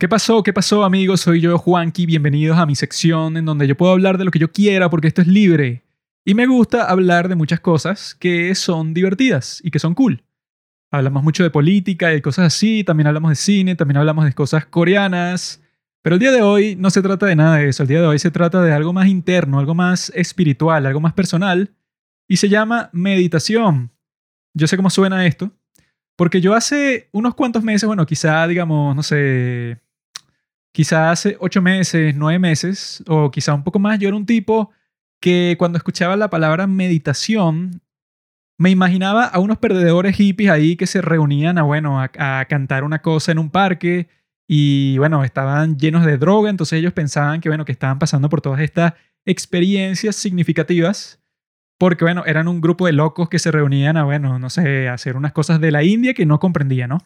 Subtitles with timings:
[0.00, 0.42] ¿Qué pasó?
[0.42, 1.20] ¿Qué pasó amigos?
[1.20, 2.06] Soy yo, Juanqui.
[2.06, 5.08] Bienvenidos a mi sección en donde yo puedo hablar de lo que yo quiera porque
[5.08, 5.84] esto es libre.
[6.24, 10.24] Y me gusta hablar de muchas cosas que son divertidas y que son cool.
[10.90, 14.64] Hablamos mucho de política y cosas así, también hablamos de cine, también hablamos de cosas
[14.64, 15.60] coreanas.
[16.00, 18.06] Pero el día de hoy no se trata de nada de eso, el día de
[18.06, 21.74] hoy se trata de algo más interno, algo más espiritual, algo más personal,
[22.26, 23.90] y se llama meditación.
[24.54, 25.52] Yo sé cómo suena esto,
[26.16, 29.78] porque yo hace unos cuantos meses, bueno, quizá digamos, no sé,
[30.72, 34.70] quizá hace ocho meses, nueve meses, o quizá un poco más, yo era un tipo
[35.20, 37.82] que cuando escuchaba la palabra meditación,
[38.58, 43.00] me imaginaba a unos perdedores hippies ahí que se reunían a, bueno, a, cantar una
[43.00, 44.08] cosa en un parque
[44.46, 48.40] y, bueno, estaban llenos de droga, entonces ellos pensaban que, bueno, que estaban pasando por
[48.40, 48.94] todas estas
[49.24, 51.20] experiencias significativas
[51.78, 55.16] porque, bueno, eran un grupo de locos que se reunían a, bueno, no sé, hacer
[55.16, 56.98] unas cosas de la India que no comprendía, ¿no?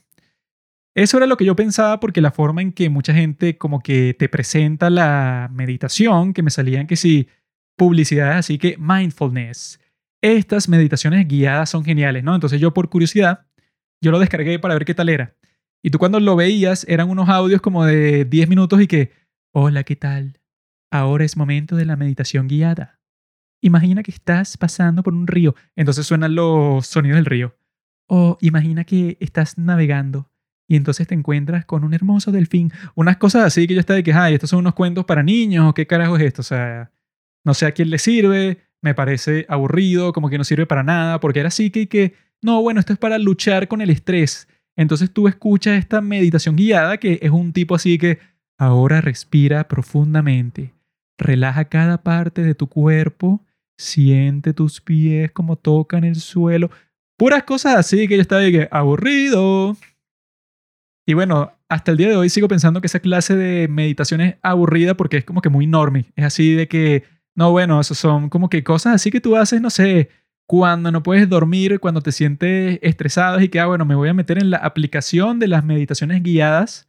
[0.95, 4.15] Eso era lo que yo pensaba porque la forma en que mucha gente como que
[4.15, 7.29] te presenta la meditación, que me salían que sí,
[7.77, 9.80] publicidades así que mindfulness.
[10.23, 12.35] Estas meditaciones guiadas son geniales, ¿no?
[12.35, 13.46] Entonces yo por curiosidad,
[14.01, 15.35] yo lo descargué para ver qué tal era.
[15.83, 19.13] Y tú cuando lo veías eran unos audios como de 10 minutos y que,
[19.52, 20.40] hola, ¿qué tal?
[20.93, 23.01] Ahora es momento de la meditación guiada.
[23.61, 27.57] Imagina que estás pasando por un río, entonces suenan los sonidos del río.
[28.07, 30.30] O imagina que estás navegando
[30.66, 32.73] y entonces te encuentras con un hermoso delfín.
[32.95, 35.74] Unas cosas así que yo estaba de que, ay, estos son unos cuentos para niños,
[35.74, 36.40] ¿qué carajo es esto?
[36.40, 36.90] O sea,
[37.45, 41.21] no sé a quién le sirve, me parece aburrido, como que no sirve para nada,
[41.21, 44.48] porque era así que, que no, bueno, esto es para luchar con el estrés.
[44.76, 48.18] Entonces tú escuchas esta meditación guiada que es un tipo así que
[48.59, 50.74] ahora respira profundamente,
[51.18, 53.45] relaja cada parte de tu cuerpo,
[53.78, 56.71] siente tus pies como tocan el suelo.
[57.16, 59.76] Puras cosas así que yo estaba de que aburrido.
[61.07, 64.37] Y bueno, hasta el día de hoy sigo pensando que esa clase de meditación es
[64.43, 66.06] aburrida porque es como que muy normie.
[66.16, 69.61] Es así de que, no, bueno, eso son como que cosas así que tú haces,
[69.61, 70.09] no sé,
[70.47, 74.15] cuando no puedes dormir, cuando te sientes estresado y que, ah, bueno, me voy a
[74.15, 76.89] meter en la aplicación de las meditaciones guiadas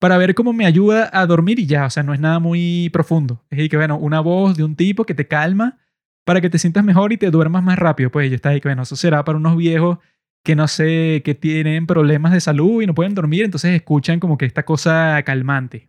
[0.00, 2.90] para ver cómo me ayuda a dormir y ya, o sea, no es nada muy
[2.92, 3.44] profundo.
[3.50, 5.78] Es decir, que, bueno, una voz de un tipo que te calma
[6.24, 8.10] para que te sientas mejor y te duermas más rápido.
[8.10, 9.98] Pues ya está ahí que, bueno, eso será para unos viejos
[10.44, 14.36] que no sé, que tienen problemas de salud y no pueden dormir, entonces escuchan como
[14.36, 15.88] que esta cosa calmante.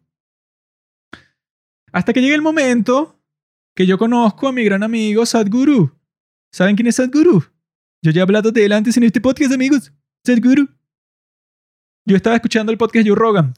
[1.92, 3.20] Hasta que llega el momento
[3.76, 5.98] que yo conozco a mi gran amigo Sadhguru.
[6.52, 7.44] ¿Saben quién es Sadhguru?
[8.04, 9.94] Yo ya he hablado de él antes en este podcast, amigos.
[10.26, 10.68] Sadhguru.
[12.06, 13.54] Yo estaba escuchando el podcast Joe Rogan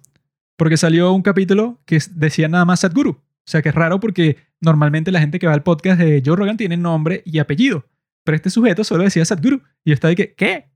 [0.57, 3.11] porque salió un capítulo que decía nada más Sadhguru.
[3.11, 6.35] O sea que es raro porque normalmente la gente que va al podcast de Joe
[6.35, 7.85] Rogan tiene nombre y apellido.
[8.23, 9.61] Pero este sujeto solo decía Sadhguru.
[9.83, 10.74] Y yo estaba de que, ¿qué?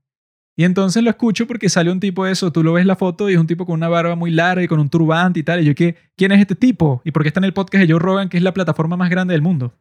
[0.56, 3.30] Y entonces lo escucho porque sale un tipo de eso, tú lo ves la foto
[3.30, 5.62] y es un tipo con una barba muy larga y con un turbante y tal.
[5.62, 7.00] Y yo, ¿qué, ¿quién es este tipo?
[7.04, 9.10] ¿Y por qué está en el podcast de Joe Rogan, que es la plataforma más
[9.10, 9.74] grande del mundo?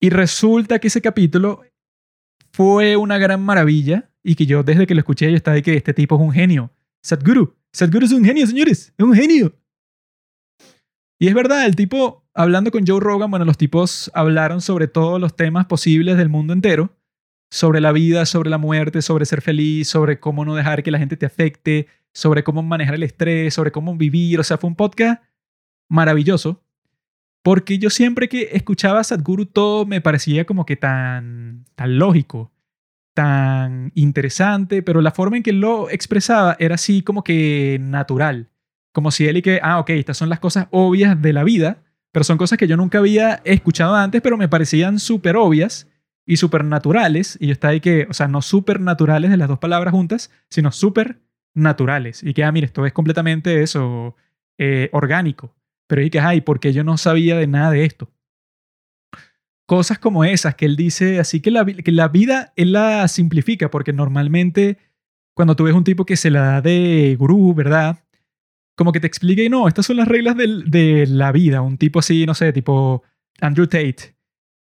[0.00, 1.62] Y resulta que ese capítulo
[2.52, 5.74] fue una gran maravilla y que yo desde que lo escuché yo estaba de que
[5.74, 6.70] este tipo es un genio.
[7.02, 7.54] Sadhguru.
[7.72, 8.92] Sadhguru es un genio, señores.
[8.96, 9.54] Es un genio.
[11.18, 15.20] Y es verdad, el tipo, hablando con Joe Rogan, bueno, los tipos hablaron sobre todos
[15.20, 16.97] los temas posibles del mundo entero
[17.50, 20.98] sobre la vida, sobre la muerte, sobre ser feliz, sobre cómo no dejar que la
[20.98, 24.40] gente te afecte, sobre cómo manejar el estrés, sobre cómo vivir.
[24.40, 25.22] O sea, fue un podcast
[25.88, 26.62] maravilloso.
[27.42, 32.52] Porque yo siempre que escuchaba a Sadhguru todo me parecía como que tan, tan lógico,
[33.14, 38.48] tan interesante, pero la forma en que lo expresaba era así como que natural.
[38.92, 41.82] Como si él y que, ah, ok, estas son las cosas obvias de la vida,
[42.12, 45.86] pero son cosas que yo nunca había escuchado antes, pero me parecían súper obvias
[46.28, 50.30] y supernaturales, y está ahí que, o sea, no supernaturales de las dos palabras juntas,
[50.50, 52.22] sino supernaturales.
[52.22, 54.14] Y que, ah, mire, esto es completamente eso,
[54.58, 55.56] eh, orgánico.
[55.86, 58.10] Pero y que, ay, porque yo no sabía de nada de esto.
[59.66, 63.70] Cosas como esas que él dice, así que la, que la vida él la simplifica,
[63.70, 64.76] porque normalmente
[65.34, 68.04] cuando tú ves un tipo que se la da de gurú, ¿verdad?
[68.76, 71.62] Como que te explica y no, estas son las reglas de, de la vida.
[71.62, 73.02] Un tipo así, no sé, tipo
[73.40, 74.14] Andrew Tate,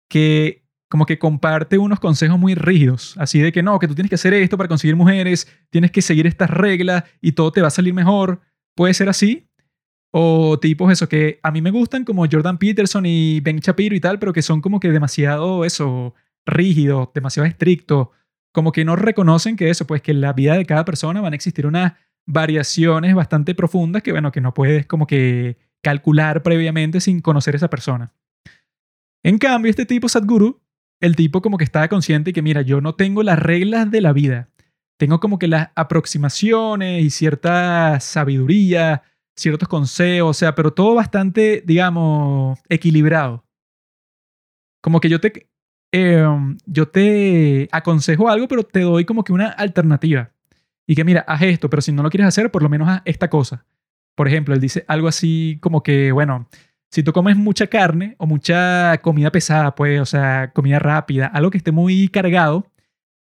[0.07, 4.09] que como que comparte unos consejos muy rígidos, así de que no, que tú tienes
[4.09, 7.67] que hacer esto para conseguir mujeres, tienes que seguir estas reglas y todo te va
[7.67, 8.41] a salir mejor.
[8.75, 9.49] Puede ser así.
[10.11, 13.99] O tipos eso que a mí me gustan como Jordan Peterson y Ben Shapiro y
[13.99, 16.13] tal, pero que son como que demasiado eso,
[16.45, 18.09] rígidos, demasiado estrictos,
[18.53, 21.33] como que no reconocen que eso, pues que en la vida de cada persona van
[21.33, 21.93] a existir unas
[22.25, 27.57] variaciones bastante profundas que bueno, que no puedes como que calcular previamente sin conocer a
[27.57, 28.13] esa persona.
[29.21, 30.61] En cambio, este tipo Sadhguru
[31.01, 34.13] el tipo como que estaba consciente que, mira, yo no tengo las reglas de la
[34.13, 34.49] vida.
[34.97, 39.03] Tengo como que las aproximaciones y cierta sabiduría
[39.35, 43.43] ciertos consejos, o sea, pero todo bastante, digamos, equilibrado.
[44.81, 45.49] Como que yo te,
[45.91, 50.31] em, yo te aconsejo algo, pero te doy como que una alternativa.
[50.87, 53.01] Y que mira, haz esto, pero si no lo quieres hacer, por lo menos haz
[53.05, 53.65] esta cosa.
[54.15, 56.47] Por ejemplo, él dice algo así como que, bueno,
[56.91, 61.51] si tú comes mucha carne o mucha comida pesada, pues, o sea, comida rápida, algo
[61.51, 62.71] que esté muy cargado,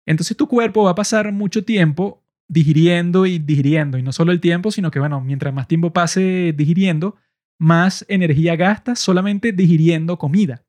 [0.06, 3.96] entonces tu cuerpo va a pasar mucho tiempo digiriendo y digiriendo.
[3.96, 7.16] Y no solo el tiempo, sino que, bueno, mientras más tiempo pase digiriendo,
[7.58, 10.64] más energía gastas solamente digiriendo comida.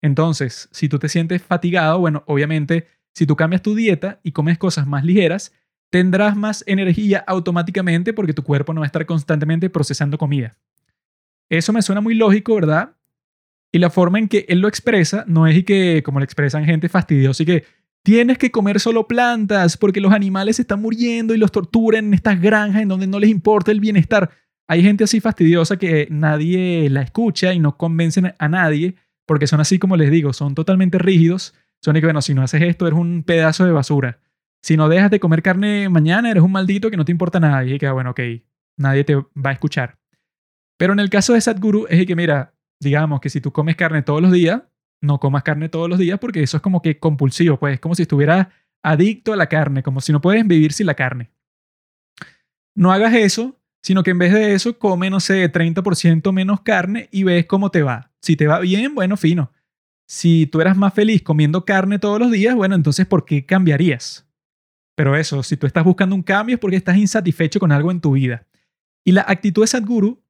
[0.00, 4.56] Entonces, si tú te sientes fatigado, bueno, obviamente, si tú cambias tu dieta y comes
[4.56, 5.52] cosas más ligeras,
[5.90, 10.56] tendrás más energía automáticamente porque tu cuerpo no va a estar constantemente procesando comida.
[11.48, 12.96] Eso me suena muy lógico, ¿verdad?
[13.72, 16.64] Y la forma en que él lo expresa no es y que, como lo expresan
[16.64, 17.64] gente fastidiosa, y que
[18.02, 22.40] tienes que comer solo plantas porque los animales están muriendo y los torturan en estas
[22.40, 24.30] granjas en donde no les importa el bienestar.
[24.68, 28.96] Hay gente así fastidiosa que nadie la escucha y no convencen a nadie
[29.26, 31.54] porque son así como les digo, son totalmente rígidos.
[31.82, 34.20] Son de que, bueno, si no haces esto, eres un pedazo de basura.
[34.62, 37.64] Si no dejas de comer carne mañana, eres un maldito que no te importa nada.
[37.64, 38.20] Y que, bueno, ok,
[38.76, 39.98] nadie te va a escuchar.
[40.76, 44.02] Pero en el caso de Sadhguru es que, mira, digamos que si tú comes carne
[44.02, 44.62] todos los días,
[45.00, 47.94] no comas carne todos los días porque eso es como que compulsivo, pues es como
[47.94, 48.48] si estuvieras
[48.82, 51.30] adicto a la carne, como si no puedes vivir sin la carne.
[52.74, 57.08] No hagas eso, sino que en vez de eso come, no sé, 30% menos carne
[57.10, 58.12] y ves cómo te va.
[58.20, 59.52] Si te va bien, bueno, fino.
[60.06, 64.28] Si tú eras más feliz comiendo carne todos los días, bueno, entonces ¿por qué cambiarías?
[64.94, 68.00] Pero eso, si tú estás buscando un cambio es porque estás insatisfecho con algo en
[68.00, 68.46] tu vida.
[69.04, 70.22] Y la actitud de Sadhguru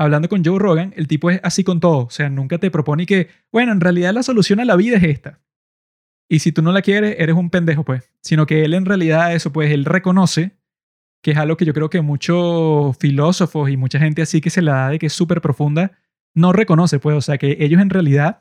[0.00, 2.06] hablando con Joe Rogan, el tipo es así con todo.
[2.06, 5.04] O sea, nunca te propone que, bueno, en realidad la solución a la vida es
[5.04, 5.40] esta.
[6.26, 8.10] Y si tú no la quieres, eres un pendejo, pues.
[8.22, 10.56] Sino que él en realidad eso, pues, él reconoce
[11.22, 14.62] que es algo que yo creo que muchos filósofos y mucha gente así que se
[14.62, 15.92] la da de que es súper profunda,
[16.34, 17.16] no reconoce, pues.
[17.16, 18.40] O sea, que ellos en realidad,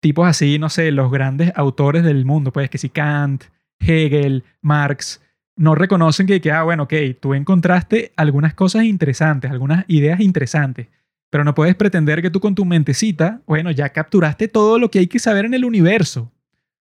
[0.00, 3.44] tipos así, no sé, los grandes autores del mundo, pues, que si Kant,
[3.78, 5.20] Hegel, Marx,
[5.58, 10.86] no reconocen que, ah, bueno, ok, tú encontraste algunas cosas interesantes, algunas ideas interesantes,
[11.30, 15.00] pero no puedes pretender que tú con tu mentecita, bueno, ya capturaste todo lo que
[15.00, 16.32] hay que saber en el universo.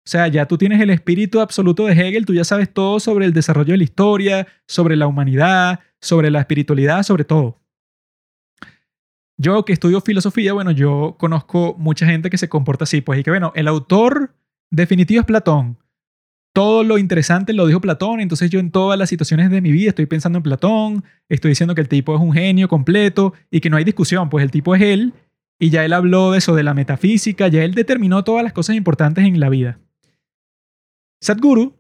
[0.05, 3.27] O sea, ya tú tienes el espíritu absoluto de Hegel, tú ya sabes todo sobre
[3.27, 7.59] el desarrollo de la historia, sobre la humanidad, sobre la espiritualidad, sobre todo.
[9.37, 13.25] Yo que estudio filosofía, bueno, yo conozco mucha gente que se comporta así, pues y
[13.25, 14.35] que bueno, el autor
[14.71, 15.79] definitivo es Platón,
[16.53, 19.89] todo lo interesante lo dijo Platón, entonces yo en todas las situaciones de mi vida
[19.89, 23.71] estoy pensando en Platón, estoy diciendo que el tipo es un genio completo y que
[23.71, 25.15] no hay discusión, pues el tipo es él
[25.59, 28.77] y ya él habló de eso, de la metafísica, ya él determinó todas las cosas
[28.77, 29.79] importantes en la vida.
[31.21, 31.75] Sadhguru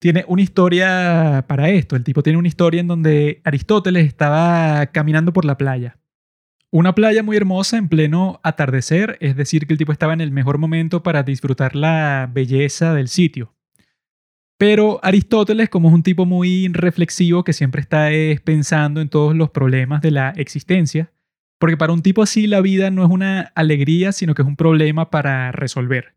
[0.00, 5.32] tiene una historia para esto, el tipo tiene una historia en donde Aristóteles estaba caminando
[5.32, 5.98] por la playa.
[6.70, 10.32] Una playa muy hermosa en pleno atardecer, es decir, que el tipo estaba en el
[10.32, 13.54] mejor momento para disfrutar la belleza del sitio.
[14.58, 18.08] Pero Aristóteles, como es un tipo muy reflexivo que siempre está
[18.44, 21.12] pensando en todos los problemas de la existencia,
[21.60, 24.56] porque para un tipo así la vida no es una alegría, sino que es un
[24.56, 26.16] problema para resolver.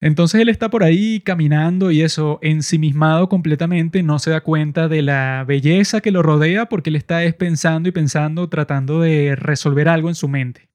[0.00, 5.02] Entonces él está por ahí caminando y eso, ensimismado completamente, no se da cuenta de
[5.02, 10.08] la belleza que lo rodea porque él está pensando y pensando, tratando de resolver algo
[10.08, 10.67] en su mente.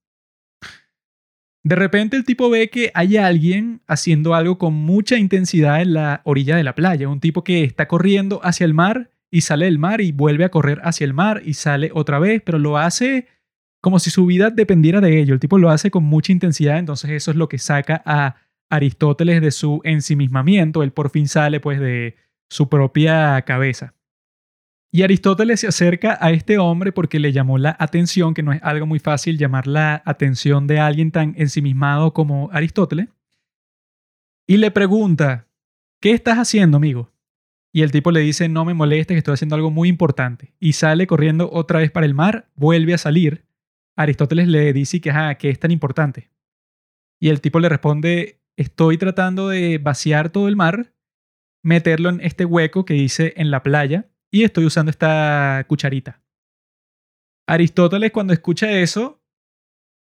[1.65, 6.21] De repente el tipo ve que hay alguien haciendo algo con mucha intensidad en la
[6.25, 9.79] orilla de la playa, un tipo que está corriendo hacia el mar y sale del
[9.79, 13.27] mar y vuelve a correr hacia el mar y sale otra vez, pero lo hace
[13.81, 15.33] como si su vida dependiera de ello.
[15.33, 18.35] El tipo lo hace con mucha intensidad, entonces eso es lo que saca a
[18.69, 22.15] Aristóteles de su ensimismamiento, él por fin sale pues de
[22.49, 23.93] su propia cabeza.
[24.95, 28.61] Y Aristóteles se acerca a este hombre porque le llamó la atención, que no es
[28.61, 33.07] algo muy fácil llamar la atención de alguien tan ensimismado como Aristóteles,
[34.45, 35.47] y le pregunta,
[35.99, 37.11] ¿qué estás haciendo, amigo?
[37.71, 40.53] Y el tipo le dice, no me molestes, que estoy haciendo algo muy importante.
[40.59, 43.47] Y sale corriendo otra vez para el mar, vuelve a salir.
[43.95, 46.29] Aristóteles le dice que, ajá, ¿qué es tan importante?
[47.19, 50.93] Y el tipo le responde, estoy tratando de vaciar todo el mar,
[51.63, 56.23] meterlo en este hueco que hice en la playa y estoy usando esta cucharita.
[57.47, 59.23] Aristóteles cuando escucha eso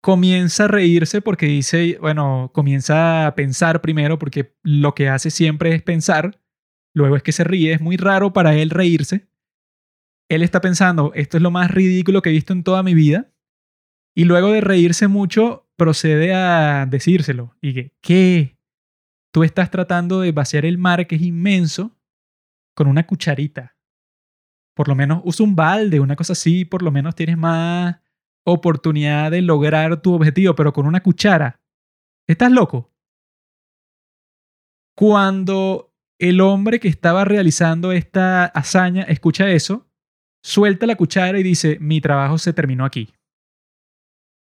[0.03, 5.75] comienza a reírse porque dice, bueno, comienza a pensar primero porque lo que hace siempre
[5.75, 6.43] es pensar,
[6.95, 9.29] luego es que se ríe, es muy raro para él reírse.
[10.29, 13.33] Él está pensando, esto es lo más ridículo que he visto en toda mi vida.
[14.15, 17.57] Y luego de reírse mucho, procede a decírselo.
[17.63, 18.59] Y que, ¿qué?
[19.33, 21.97] Tú estás tratando de vaciar el mar que es inmenso
[22.75, 23.78] con una cucharita.
[24.79, 27.97] Por lo menos usa un balde, una cosa así, por lo menos tienes más
[28.45, 31.61] oportunidad de lograr tu objetivo, pero con una cuchara.
[32.29, 32.95] ¿Estás loco?
[34.97, 39.91] Cuando el hombre que estaba realizando esta hazaña escucha eso,
[40.45, 43.13] suelta la cuchara y dice, mi trabajo se terminó aquí.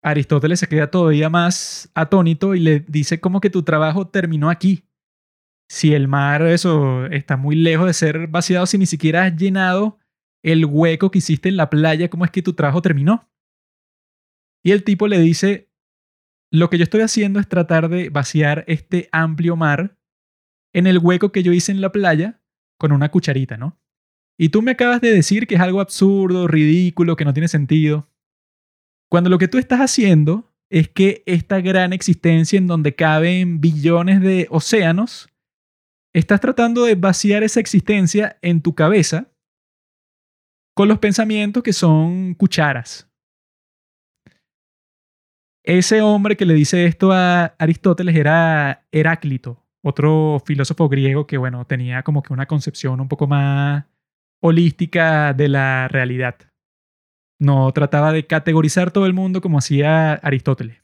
[0.02, 4.90] Aristóteles se queda todavía más atónito y le dice como que tu trabajo terminó aquí.
[5.70, 10.00] Si el mar eso está muy lejos de ser vaciado, si ni siquiera has llenado
[10.46, 13.28] el hueco que hiciste en la playa, ¿cómo es que tu trabajo terminó?
[14.64, 15.72] Y el tipo le dice,
[16.52, 19.98] lo que yo estoy haciendo es tratar de vaciar este amplio mar
[20.72, 22.44] en el hueco que yo hice en la playa
[22.78, 23.82] con una cucharita, ¿no?
[24.38, 28.08] Y tú me acabas de decir que es algo absurdo, ridículo, que no tiene sentido.
[29.10, 34.22] Cuando lo que tú estás haciendo es que esta gran existencia en donde caben billones
[34.22, 35.28] de océanos,
[36.14, 39.32] estás tratando de vaciar esa existencia en tu cabeza
[40.76, 43.10] con los pensamientos que son cucharas.
[45.64, 51.66] Ese hombre que le dice esto a Aristóteles era Heráclito, otro filósofo griego que, bueno,
[51.66, 53.86] tenía como que una concepción un poco más
[54.42, 56.36] holística de la realidad.
[57.40, 60.84] No trataba de categorizar todo el mundo como hacía Aristóteles.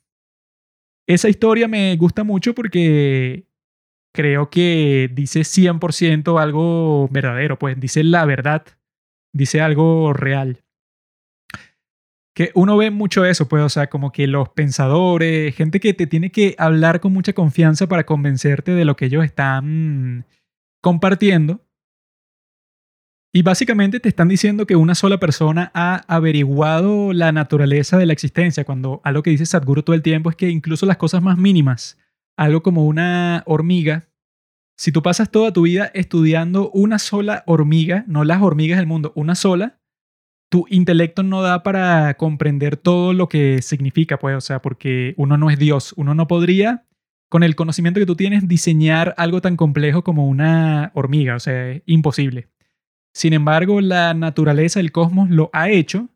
[1.08, 3.46] Esa historia me gusta mucho porque
[4.14, 8.66] creo que dice 100% algo verdadero, pues dice la verdad,
[9.34, 10.64] dice algo real.
[12.34, 16.08] Que uno ve mucho eso, pues, o sea, como que los pensadores, gente que te
[16.08, 20.26] tiene que hablar con mucha confianza para convencerte de lo que ellos están
[20.82, 21.62] compartiendo,
[23.34, 28.14] y básicamente te están diciendo que una sola persona ha averiguado la naturaleza de la
[28.14, 31.38] existencia, cuando algo que dice Sadhguru todo el tiempo es que incluso las cosas más
[31.38, 31.98] mínimas,
[32.38, 34.10] algo como una hormiga,
[34.82, 39.14] si tú pasas toda tu vida estudiando una sola hormiga, no las hormigas del mundo,
[39.16, 39.80] una sola,
[40.50, 45.38] tu intelecto no da para comprender todo lo que significa, pues, o sea, porque uno
[45.38, 46.88] no es Dios, uno no podría,
[47.30, 51.74] con el conocimiento que tú tienes, diseñar algo tan complejo como una hormiga, o sea,
[51.74, 52.50] es imposible.
[53.14, 56.10] Sin embargo, la naturaleza del cosmos lo ha hecho.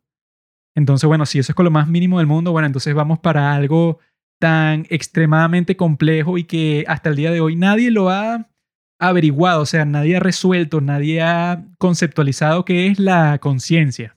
[0.74, 3.54] Entonces, bueno, si eso es con lo más mínimo del mundo, bueno, entonces vamos para
[3.54, 4.00] algo
[4.40, 8.48] tan extremadamente complejo y que hasta el día de hoy nadie lo ha
[8.98, 14.16] averiguado, o sea, nadie ha resuelto, nadie ha conceptualizado qué es la conciencia.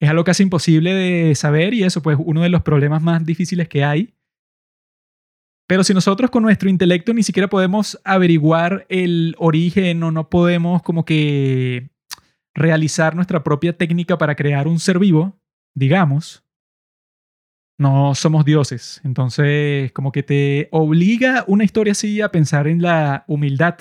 [0.00, 3.68] Es algo casi imposible de saber y eso, pues, uno de los problemas más difíciles
[3.68, 4.14] que hay
[5.70, 10.82] pero si nosotros con nuestro intelecto ni siquiera podemos averiguar el origen o no podemos
[10.82, 11.90] como que
[12.52, 15.38] realizar nuestra propia técnica para crear un ser vivo,
[15.76, 16.42] digamos,
[17.80, 19.00] no somos dioses.
[19.04, 23.78] Entonces, como que te obliga una historia así a pensar en la humildad,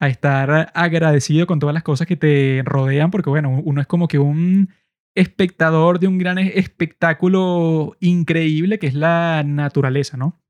[0.00, 4.08] a estar agradecido con todas las cosas que te rodean, porque bueno, uno es como
[4.08, 4.70] que un
[5.14, 10.40] espectador de un gran espectáculo increíble que es la naturaleza, ¿no?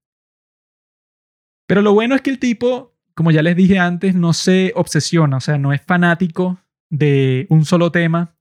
[1.66, 5.38] Pero lo bueno es que el tipo, como ya les dije antes, no se obsesiona,
[5.38, 8.37] o sea, no es fanático de un solo tema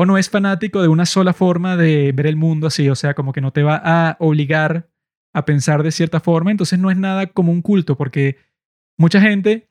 [0.00, 3.12] o no es fanático de una sola forma de ver el mundo así, o sea,
[3.12, 4.88] como que no te va a obligar
[5.34, 8.38] a pensar de cierta forma, entonces no es nada como un culto, porque
[8.96, 9.68] mucha gente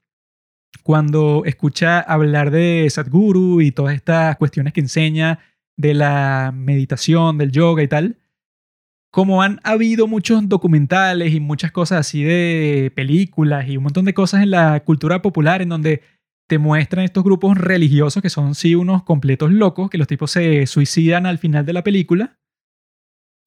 [0.83, 5.39] cuando escucha hablar de Sadhguru y todas estas cuestiones que enseña
[5.77, 8.17] de la meditación, del yoga y tal,
[9.09, 14.13] como han habido muchos documentales y muchas cosas así de películas y un montón de
[14.13, 16.03] cosas en la cultura popular en donde
[16.49, 20.65] te muestran estos grupos religiosos que son sí unos completos locos, que los tipos se
[20.65, 22.39] suicidan al final de la película.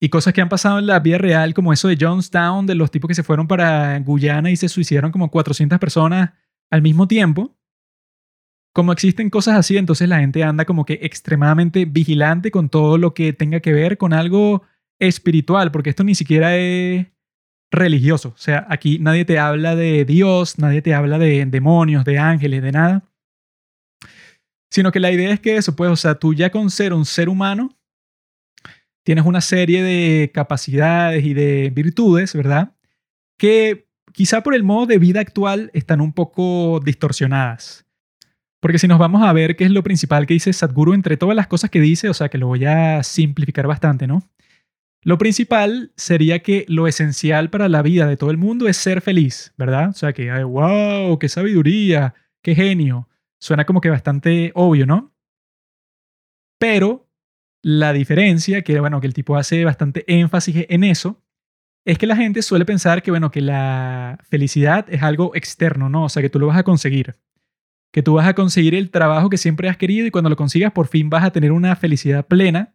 [0.01, 2.91] Y cosas que han pasado en la vida real, como eso de Jonestown, de los
[2.91, 6.31] tipos que se fueron para Guyana y se suicidaron como 400 personas
[6.71, 7.57] al mismo tiempo.
[8.73, 13.13] Como existen cosas así, entonces la gente anda como que extremadamente vigilante con todo lo
[13.13, 14.63] que tenga que ver con algo
[14.97, 17.07] espiritual, porque esto ni siquiera es
[17.73, 18.29] religioso.
[18.29, 22.61] O sea, aquí nadie te habla de Dios, nadie te habla de demonios, de ángeles,
[22.61, 23.03] de nada.
[24.71, 27.05] Sino que la idea es que eso, pues, o sea, tú ya con ser un
[27.05, 27.75] ser humano,
[29.03, 32.73] tienes una serie de capacidades y de virtudes, ¿verdad?
[33.37, 37.85] Que quizá por el modo de vida actual están un poco distorsionadas.
[38.61, 41.35] Porque si nos vamos a ver qué es lo principal que dice Sadhguru entre todas
[41.35, 44.23] las cosas que dice, o sea, que lo voy a simplificar bastante, ¿no?
[45.03, 49.01] Lo principal sería que lo esencial para la vida de todo el mundo es ser
[49.01, 49.89] feliz, ¿verdad?
[49.89, 53.09] O sea, que, wow, qué sabiduría, qué genio.
[53.39, 55.13] Suena como que bastante obvio, ¿no?
[56.59, 57.09] Pero
[57.61, 61.21] la diferencia, que bueno, que el tipo hace bastante énfasis en eso,
[61.85, 66.05] es que la gente suele pensar que, bueno, que la felicidad es algo externo, ¿no?
[66.05, 67.15] O sea, que tú lo vas a conseguir.
[67.93, 70.71] que tú vas a conseguir el trabajo que siempre has querido y cuando lo consigas
[70.71, 72.73] por fin vas a tener una felicidad plena,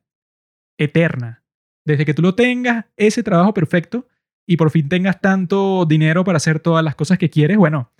[0.78, 1.42] eterna.
[1.88, 4.06] Desde que tú lo tengas, ese trabajo perfecto,
[4.46, 7.90] y por fin tengas tanto dinero para hacer todas las cosas que quieres, bueno,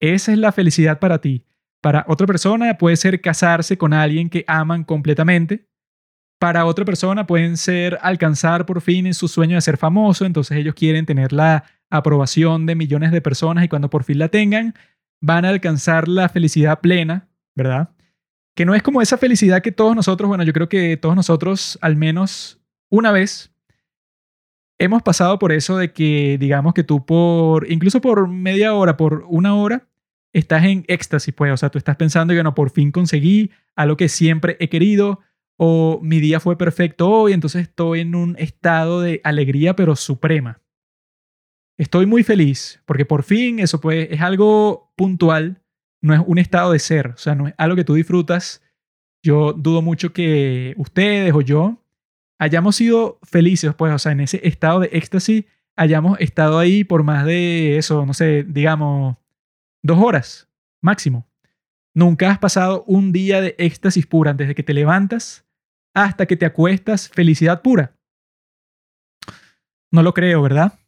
[0.00, 1.44] esa es la felicidad para ti.
[1.82, 5.68] Para otra persona puede ser casarse con alguien que aman completamente.
[6.40, 10.74] Para otra persona pueden ser alcanzar por fin su sueño de ser famoso, entonces ellos
[10.74, 14.72] quieren tener la aprobación de millones de personas y cuando por fin la tengan,
[15.20, 17.90] van a alcanzar la felicidad plena, ¿verdad?
[18.56, 21.78] Que no es como esa felicidad que todos nosotros, bueno, yo creo que todos nosotros
[21.82, 22.57] al menos
[22.90, 23.52] una vez
[24.78, 29.24] hemos pasado por eso de que digamos que tú por, incluso por media hora, por
[29.28, 29.88] una hora,
[30.32, 33.96] estás en éxtasis, pues, o sea, tú estás pensando que no, por fin conseguí algo
[33.96, 35.20] que siempre he querido,
[35.56, 40.60] o mi día fue perfecto hoy, entonces estoy en un estado de alegría, pero suprema.
[41.76, 45.62] Estoy muy feliz porque por fin eso pues es algo puntual,
[46.00, 48.62] no es un estado de ser, o sea, no es algo que tú disfrutas.
[49.22, 51.84] Yo dudo mucho que ustedes o yo
[52.38, 55.44] hayamos sido felices, pues, o sea, en ese estado de éxtasis
[55.76, 59.16] hayamos estado ahí por más de eso, no sé, digamos,
[59.82, 60.48] dos horas
[60.80, 61.26] máximo.
[61.94, 65.44] Nunca has pasado un día de éxtasis pura desde que te levantas
[65.94, 67.96] hasta que te acuestas, felicidad pura.
[69.90, 70.78] No lo creo, ¿verdad?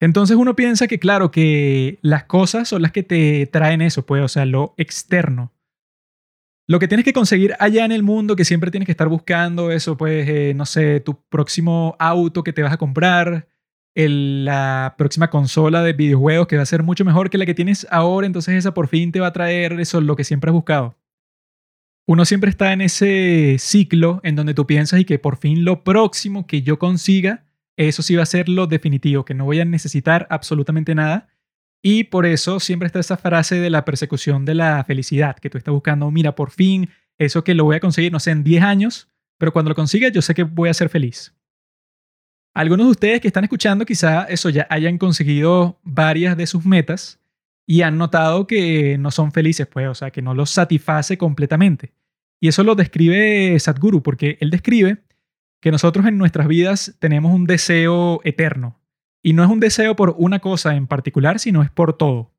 [0.00, 4.22] Entonces uno piensa que, claro, que las cosas son las que te traen eso, pues,
[4.22, 5.52] o sea, lo externo.
[6.70, 9.72] Lo que tienes que conseguir allá en el mundo, que siempre tienes que estar buscando
[9.72, 13.48] eso, pues, eh, no sé, tu próximo auto que te vas a comprar,
[13.96, 17.88] la próxima consola de videojuegos que va a ser mucho mejor que la que tienes
[17.90, 20.96] ahora, entonces esa por fin te va a traer eso, lo que siempre has buscado.
[22.06, 25.82] Uno siempre está en ese ciclo en donde tú piensas y que por fin lo
[25.82, 27.46] próximo que yo consiga
[27.76, 31.28] eso sí va a ser lo definitivo, que no voy a necesitar absolutamente nada.
[31.82, 35.58] Y por eso siempre está esa frase de la persecución de la felicidad, que tú
[35.58, 38.62] estás buscando, mira, por fin, eso que lo voy a conseguir, no sé, en 10
[38.62, 39.08] años,
[39.38, 41.34] pero cuando lo consiga yo sé que voy a ser feliz.
[42.54, 47.20] Algunos de ustedes que están escuchando quizá eso ya hayan conseguido varias de sus metas
[47.66, 51.92] y han notado que no son felices, pues, o sea, que no los satisface completamente.
[52.40, 55.04] Y eso lo describe Sadhguru, porque él describe
[55.60, 58.79] que nosotros en nuestras vidas tenemos un deseo eterno.
[59.22, 62.32] Y no es un deseo por una cosa en particular, sino es por todo.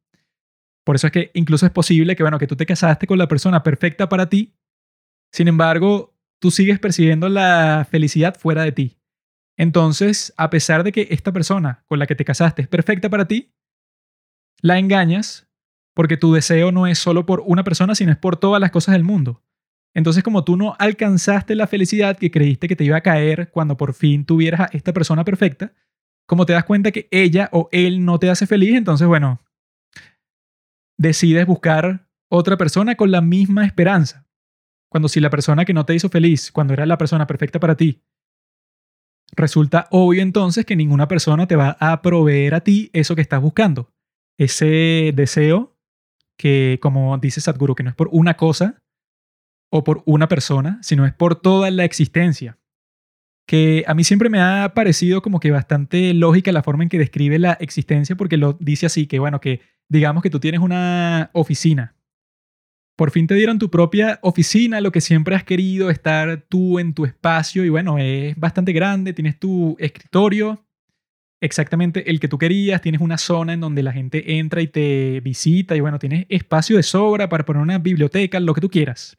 [0.84, 3.28] Por eso es que incluso es posible que, bueno, que tú te casaste con la
[3.28, 4.56] persona perfecta para ti,
[5.32, 8.98] sin embargo, tú sigues percibiendo la felicidad fuera de ti.
[9.58, 13.28] Entonces, a pesar de que esta persona con la que te casaste es perfecta para
[13.28, 13.54] ti,
[14.62, 15.48] la engañas
[15.94, 18.94] porque tu deseo no es solo por una persona, sino es por todas las cosas
[18.94, 19.44] del mundo.
[19.94, 23.76] Entonces, como tú no alcanzaste la felicidad que creíste que te iba a caer cuando
[23.76, 25.74] por fin tuvieras a esta persona perfecta,
[26.32, 29.41] como te das cuenta que ella o él no te hace feliz, entonces, bueno,
[30.98, 34.26] decides buscar otra persona con la misma esperanza.
[34.89, 37.76] Cuando si la persona que no te hizo feliz, cuando era la persona perfecta para
[37.76, 38.02] ti,
[39.36, 43.41] resulta obvio entonces que ninguna persona te va a proveer a ti eso que estás
[43.41, 43.91] buscando.
[44.39, 45.76] Ese deseo
[46.38, 48.82] que, como dice Sadhguru, que no es por una cosa,
[49.70, 52.58] o por una persona, sino es por toda la existencia.
[53.52, 56.98] Que a mí siempre me ha parecido como que bastante lógica la forma en que
[56.98, 59.60] describe la existencia, porque lo dice así, que bueno, que
[59.90, 61.98] digamos que tú tienes una oficina.
[62.96, 66.94] Por fin te dieron tu propia oficina, lo que siempre has querido, estar tú en
[66.94, 70.66] tu espacio, y bueno, es bastante grande, tienes tu escritorio,
[71.42, 75.20] exactamente el que tú querías, tienes una zona en donde la gente entra y te
[75.20, 79.18] visita, y bueno, tienes espacio de sobra para poner una biblioteca, lo que tú quieras.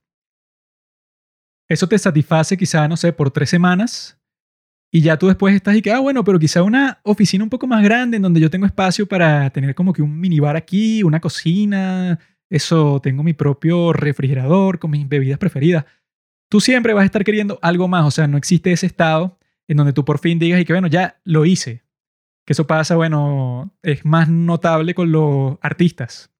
[1.69, 4.19] Eso te satisface quizá, no sé, por tres semanas
[4.95, 7.67] y ya tú después estás y que, ah, bueno, pero quizá una oficina un poco
[7.67, 11.19] más grande en donde yo tengo espacio para tener como que un minibar aquí, una
[11.19, 12.19] cocina,
[12.51, 15.87] eso, tengo mi propio refrigerador con mis bebidas preferidas.
[16.51, 19.79] Tú siempre vas a estar queriendo algo más, o sea, no existe ese estado en
[19.79, 21.83] donde tú por fin digas y que, bueno, ya lo hice.
[22.45, 26.31] Que eso pasa, bueno, es más notable con los artistas.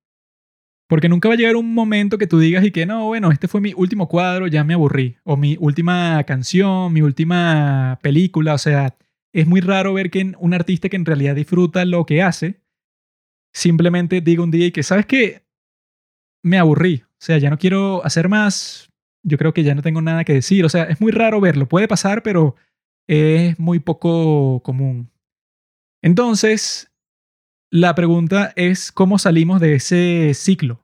[0.93, 3.49] Porque nunca va a llegar un momento que tú digas y que no, bueno, este
[3.49, 5.17] fue mi último cuadro, ya me aburrí.
[5.25, 8.53] O mi última canción, mi última película.
[8.53, 8.95] O sea,
[9.33, 12.61] es muy raro ver que un artista que en realidad disfruta lo que hace,
[13.55, 15.47] simplemente diga un día y que, ¿sabes qué?
[16.43, 17.05] Me aburrí.
[17.07, 18.93] O sea, ya no quiero hacer más.
[19.23, 20.63] Yo creo que ya no tengo nada que decir.
[20.67, 21.71] O sea, es muy raro verlo.
[21.71, 22.55] Puede pasar, pero
[23.07, 25.11] es muy poco común.
[26.03, 26.93] Entonces,
[27.71, 30.82] la pregunta es cómo salimos de ese ciclo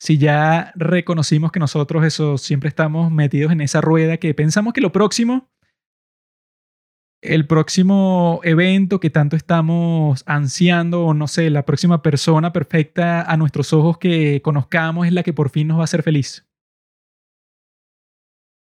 [0.00, 4.80] si ya reconocimos que nosotros eso siempre estamos metidos en esa rueda que pensamos que
[4.80, 5.48] lo próximo
[7.20, 13.36] el próximo evento que tanto estamos ansiando o no sé, la próxima persona perfecta a
[13.36, 16.46] nuestros ojos que conozcamos es la que por fin nos va a hacer feliz.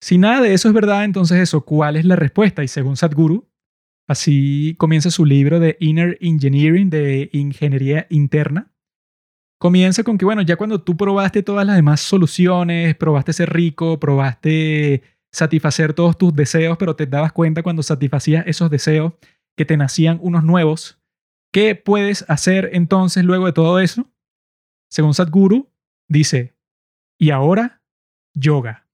[0.01, 2.63] Si nada de eso es verdad, entonces eso, ¿cuál es la respuesta?
[2.63, 3.49] Y según Sadhguru,
[4.07, 8.73] así comienza su libro de Inner Engineering, de Ingeniería Interna.
[9.59, 13.99] Comienza con que, bueno, ya cuando tú probaste todas las demás soluciones, probaste ser rico,
[13.99, 19.15] probaste satisfacer todos tus deseos, pero te dabas cuenta cuando satisfacías esos deseos
[19.57, 21.01] que te nacían unos nuevos.
[21.53, 24.09] ¿Qué puedes hacer entonces luego de todo eso?
[24.91, 25.69] Según Sadhguru,
[26.09, 26.55] dice,
[27.19, 27.83] y ahora,
[28.35, 28.87] yoga.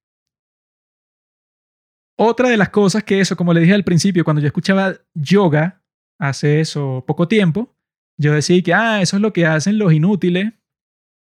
[2.17, 5.83] Otra de las cosas que eso, como le dije al principio, cuando yo escuchaba yoga
[6.19, 7.74] hace eso poco tiempo,
[8.19, 10.53] yo decía que, ah, eso es lo que hacen los inútiles,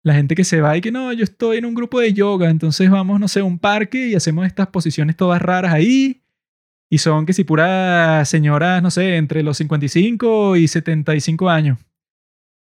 [0.05, 2.51] la gente que se va y que no, yo estoy en un grupo de yoga,
[2.51, 6.23] entonces vamos, no sé, a un parque y hacemos estas posiciones todas raras ahí.
[6.91, 11.79] Y son que si puras señoras, no sé, entre los 55 y 75 años.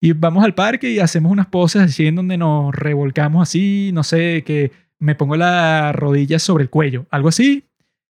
[0.00, 4.02] Y vamos al parque y hacemos unas poses así en donde nos revolcamos así, no
[4.02, 7.64] sé, que me pongo las rodillas sobre el cuello, algo así.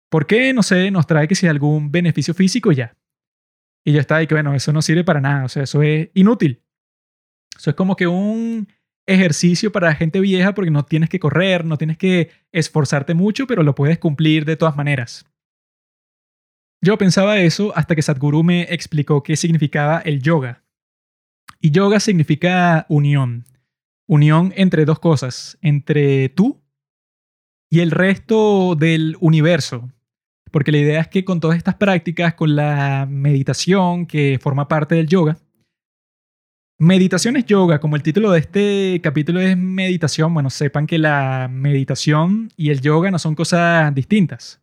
[0.10, 0.54] ¿Por qué?
[0.54, 2.96] No sé, nos trae que si algún beneficio físico ya.
[3.86, 6.10] Y ya está, ahí que bueno, eso no sirve para nada, o sea, eso es
[6.14, 6.64] inútil.
[7.58, 8.68] Eso es como que un
[9.08, 13.64] ejercicio para gente vieja porque no tienes que correr, no tienes que esforzarte mucho, pero
[13.64, 15.26] lo puedes cumplir de todas maneras.
[16.82, 20.64] Yo pensaba eso hasta que Sadhguru me explicó qué significaba el yoga.
[21.60, 23.46] Y yoga significa unión.
[24.08, 26.62] Unión entre dos cosas, entre tú
[27.70, 29.92] y el resto del universo.
[30.52, 34.96] Porque la idea es que con todas estas prácticas, con la meditación que forma parte
[34.96, 35.38] del yoga,
[36.82, 41.50] Meditación es yoga, como el título de este capítulo es meditación, bueno, sepan que la
[41.52, 44.62] meditación y el yoga no son cosas distintas.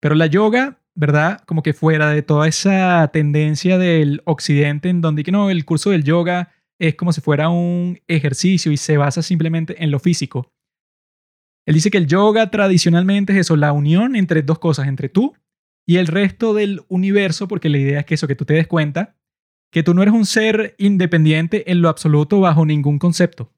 [0.00, 1.40] Pero la yoga, ¿verdad?
[1.46, 5.90] Como que fuera de toda esa tendencia del occidente en donde que no, el curso
[5.90, 6.50] del yoga
[6.80, 10.52] es como si fuera un ejercicio y se basa simplemente en lo físico.
[11.66, 15.34] Él dice que el yoga tradicionalmente es eso, la unión entre dos cosas, entre tú
[15.86, 18.66] y el resto del universo, porque la idea es que eso, que tú te des
[18.66, 19.16] cuenta
[19.72, 23.52] que tú no eres un ser independiente en lo absoluto bajo ningún concepto.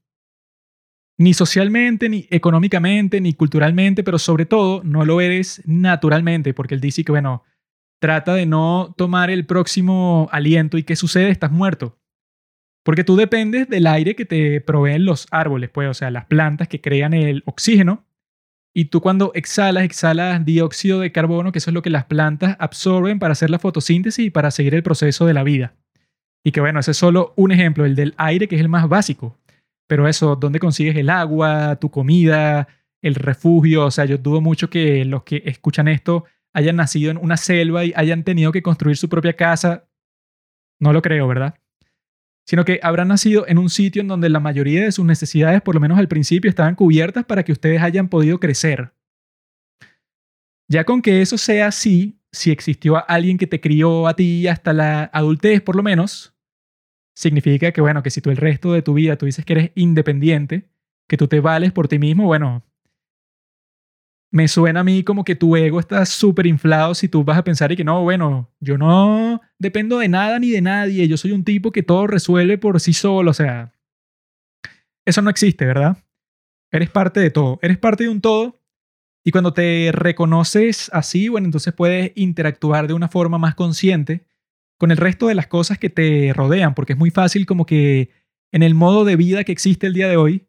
[1.18, 6.80] Ni socialmente, ni económicamente, ni culturalmente, pero sobre todo no lo eres naturalmente, porque él
[6.80, 7.44] dice que, bueno,
[8.00, 11.30] trata de no tomar el próximo aliento y ¿qué sucede?
[11.30, 11.98] Estás muerto.
[12.88, 16.68] Porque tú dependes del aire que te proveen los árboles, pues, o sea, las plantas
[16.68, 18.06] que crean el oxígeno.
[18.74, 22.56] Y tú cuando exhalas, exhalas dióxido de carbono, que eso es lo que las plantas
[22.58, 25.74] absorben para hacer la fotosíntesis y para seguir el proceso de la vida.
[26.42, 28.88] Y que bueno, ese es solo un ejemplo, el del aire, que es el más
[28.88, 29.36] básico.
[29.86, 32.68] Pero eso, ¿dónde consigues el agua, tu comida,
[33.02, 33.84] el refugio?
[33.84, 36.24] O sea, yo dudo mucho que los que escuchan esto
[36.54, 39.84] hayan nacido en una selva y hayan tenido que construir su propia casa.
[40.80, 41.54] No lo creo, ¿verdad?
[42.48, 45.74] Sino que habrán nacido en un sitio en donde la mayoría de sus necesidades, por
[45.74, 48.94] lo menos al principio, estaban cubiertas para que ustedes hayan podido crecer.
[50.66, 54.72] Ya con que eso sea así, si existió alguien que te crió a ti hasta
[54.72, 56.34] la adultez, por lo menos,
[57.14, 59.72] significa que, bueno, que si tú el resto de tu vida tú dices que eres
[59.74, 60.70] independiente,
[61.06, 62.64] que tú te vales por ti mismo, bueno,
[64.30, 67.44] me suena a mí como que tu ego está súper inflado si tú vas a
[67.44, 71.32] pensar y que no, bueno, yo no dependo de nada ni de nadie, yo soy
[71.32, 73.72] un tipo que todo resuelve por sí solo, o sea,
[75.06, 75.96] eso no existe, ¿verdad?
[76.70, 78.60] Eres parte de todo, eres parte de un todo
[79.24, 84.26] y cuando te reconoces así, bueno, entonces puedes interactuar de una forma más consciente
[84.78, 88.10] con el resto de las cosas que te rodean, porque es muy fácil como que
[88.52, 90.46] en el modo de vida que existe el día de hoy,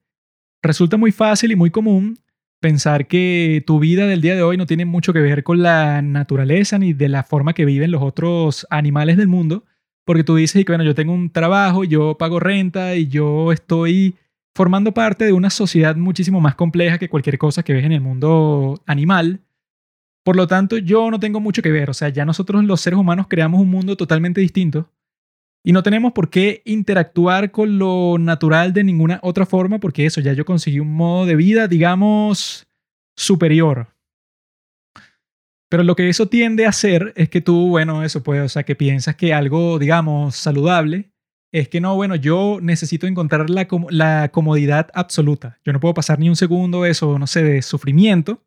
[0.61, 2.19] resulta muy fácil y muy común
[2.59, 6.01] pensar que tu vida del día de hoy no tiene mucho que ver con la
[6.01, 9.63] naturaleza ni de la forma que viven los otros animales del mundo,
[10.05, 14.15] porque tú dices que bueno, yo tengo un trabajo, yo pago renta y yo estoy
[14.53, 18.01] formando parte de una sociedad muchísimo más compleja que cualquier cosa que ves en el
[18.01, 19.41] mundo animal.
[20.23, 21.89] Por lo tanto, yo no tengo mucho que ver.
[21.89, 24.89] O sea, ya nosotros los seres humanos creamos un mundo totalmente distinto
[25.63, 30.21] y no tenemos por qué interactuar con lo natural de ninguna otra forma porque eso,
[30.21, 32.67] ya yo conseguí un modo de vida, digamos,
[33.15, 33.87] superior.
[35.69, 38.63] Pero lo que eso tiende a hacer es que tú, bueno, eso puede, o sea,
[38.63, 41.11] que piensas que algo, digamos, saludable
[41.51, 45.59] es que no, bueno, yo necesito encontrar la, la comodidad absoluta.
[45.63, 48.43] Yo no puedo pasar ni un segundo eso, no sé, de sufrimiento.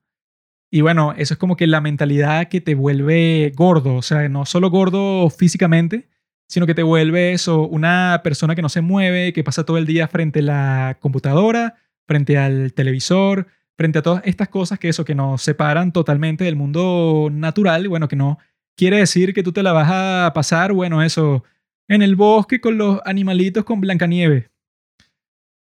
[0.71, 4.47] Y bueno, eso es como que la mentalidad que te vuelve gordo, o sea, no
[4.47, 6.09] solo gordo físicamente,
[6.53, 9.87] sino que te vuelve eso, una persona que no se mueve, que pasa todo el
[9.87, 13.47] día frente a la computadora, frente al televisor,
[13.79, 18.07] frente a todas estas cosas que eso, que nos separan totalmente del mundo natural, bueno,
[18.07, 18.39] que no
[18.77, 21.43] quiere decir que tú te la vas a pasar, bueno, eso,
[21.89, 24.51] en el bosque con los animalitos con Blancanieves.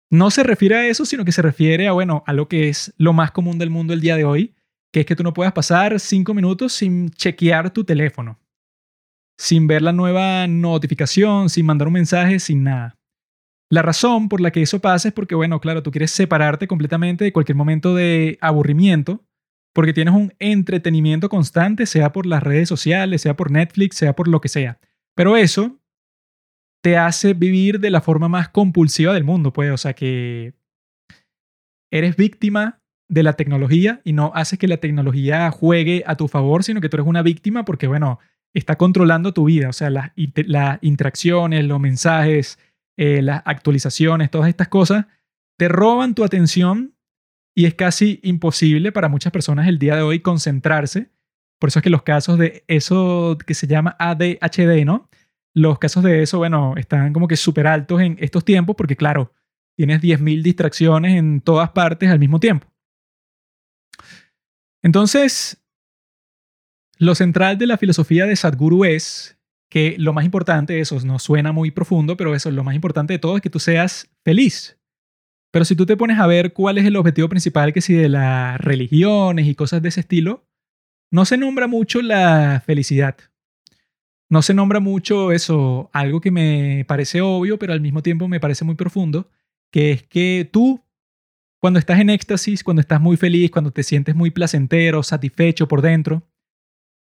[0.09, 2.95] No se refiere a eso, sino que se refiere a, bueno, a lo que es
[2.97, 4.55] lo más común del mundo el día de hoy,
[4.91, 8.39] que es que tú no puedas pasar cinco minutos sin chequear tu teléfono,
[9.39, 12.97] sin ver la nueva notificación, sin mandar un mensaje, sin nada.
[13.71, 17.23] La razón por la que eso pasa es porque, bueno, claro, tú quieres separarte completamente
[17.23, 19.23] de cualquier momento de aburrimiento,
[19.73, 24.27] porque tienes un entretenimiento constante, sea por las redes sociales, sea por Netflix, sea por
[24.27, 24.77] lo que sea.
[25.15, 25.79] Pero eso
[26.83, 30.53] te hace vivir de la forma más compulsiva del mundo, pues, o sea que
[31.91, 36.65] eres víctima de la tecnología y no haces que la tecnología juegue a tu favor,
[36.65, 38.19] sino que tú eres una víctima porque, bueno,
[38.53, 40.11] está controlando tu vida, o sea, las,
[40.81, 42.59] interacciones, los mensajes,
[42.97, 45.05] eh, las actualizaciones, todas estas cosas,
[45.57, 46.95] te roban tu atención
[47.55, 51.11] y es casi imposible para muchas personas el día de hoy concentrarse.
[51.59, 55.09] Por eso es que los casos de eso que se llama ADHD, ¿no?
[55.53, 59.33] Los casos de eso, bueno, están como que súper altos en estos tiempos porque, claro,
[59.75, 62.67] tienes 10.000 distracciones en todas partes al mismo tiempo.
[64.81, 65.58] Entonces,
[66.99, 69.37] lo central de la filosofía de Sadhguru es
[69.69, 73.19] que lo más importante, eso no suena muy profundo, pero eso, lo más importante de
[73.19, 74.77] todo es que tú seas feliz.
[75.51, 78.09] Pero si tú te pones a ver cuál es el objetivo principal que si de
[78.09, 80.45] las religiones y cosas de ese estilo,
[81.09, 83.15] no se nombra mucho la felicidad.
[84.29, 88.39] No se nombra mucho eso, algo que me parece obvio, pero al mismo tiempo me
[88.39, 89.31] parece muy profundo,
[89.71, 90.83] que es que tú,
[91.59, 95.81] cuando estás en éxtasis, cuando estás muy feliz, cuando te sientes muy placentero, satisfecho por
[95.81, 96.23] dentro,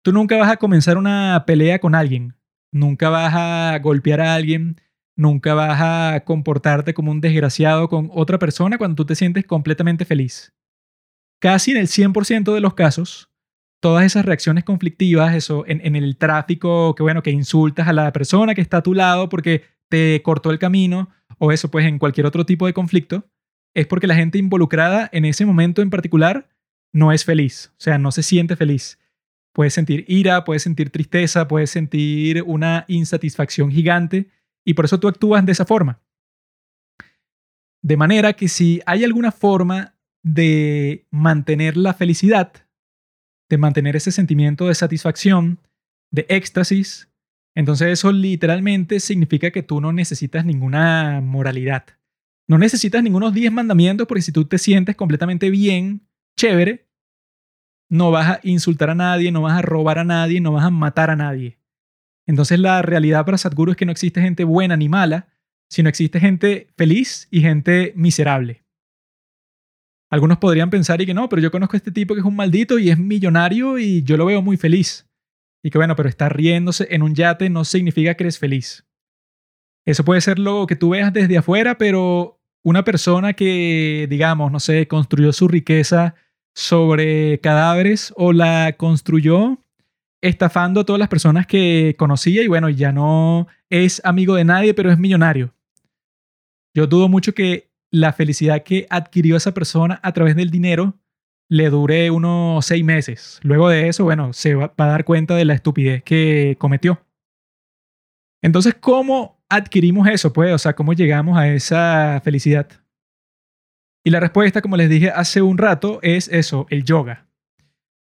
[0.08, 2.34] tú nunca vas a comenzar una pelea con alguien,
[2.72, 4.80] nunca vas a golpear a alguien,
[5.16, 10.06] nunca vas a comportarte como un desgraciado con otra persona cuando tú te sientes completamente
[10.06, 10.54] feliz.
[11.42, 13.30] Casi en el 100% de los casos,
[13.82, 18.54] todas esas reacciones conflictivas, eso en, el tráfico, que bueno, que insultas a la persona
[18.54, 22.24] que está a tu lado porque te cortó el camino, o eso pues en cualquier
[22.24, 23.26] otro tipo de conflicto,
[23.74, 26.48] es porque la gente involucrada en ese momento en particular
[26.94, 28.97] no es feliz, o sea, no se siente feliz.
[29.58, 34.30] Puedes sentir ira, puedes sentir tristeza, puedes sentir una insatisfacción gigante
[34.64, 36.00] y por eso tú actúas de esa forma.
[37.82, 42.52] De manera que si hay alguna forma de mantener la felicidad,
[43.48, 45.58] de mantener ese sentimiento de satisfacción,
[46.12, 47.10] de éxtasis,
[47.56, 51.84] entonces eso literalmente significa que tú no necesitas ninguna moralidad.
[52.46, 56.87] No necesitas ningunos 10 mandamientos porque si tú te sientes completamente bien, chévere,
[57.88, 60.70] no vas a insultar a nadie, no vas a robar a nadie, no vas a
[60.70, 61.58] matar a nadie.
[62.26, 65.28] Entonces la realidad para Sadhguru es que no existe gente buena ni mala,
[65.70, 68.64] sino existe gente feliz y gente miserable.
[70.10, 72.36] Algunos podrían pensar y que no, pero yo conozco a este tipo que es un
[72.36, 75.06] maldito y es millonario y yo lo veo muy feliz.
[75.62, 78.86] Y que bueno, pero estar riéndose en un yate no significa que eres feliz.
[79.84, 84.60] Eso puede ser lo que tú veas desde afuera, pero una persona que, digamos, no
[84.60, 86.14] sé, construyó su riqueza
[86.58, 89.58] sobre cadáveres o la construyó
[90.20, 94.74] estafando a todas las personas que conocía y bueno, ya no es amigo de nadie,
[94.74, 95.54] pero es millonario.
[96.74, 100.98] Yo dudo mucho que la felicidad que adquirió esa persona a través del dinero
[101.48, 103.38] le dure unos seis meses.
[103.44, 107.00] Luego de eso, bueno, se va, a dar cuenta de la estupidez que cometió.
[108.42, 110.32] Entonces, ¿cómo adquirimos eso?
[110.32, 112.68] Pues, o sea, ¿cómo llegamos a esa felicidad?
[114.04, 117.26] Y la respuesta, como les dije hace un rato, es eso, el yoga.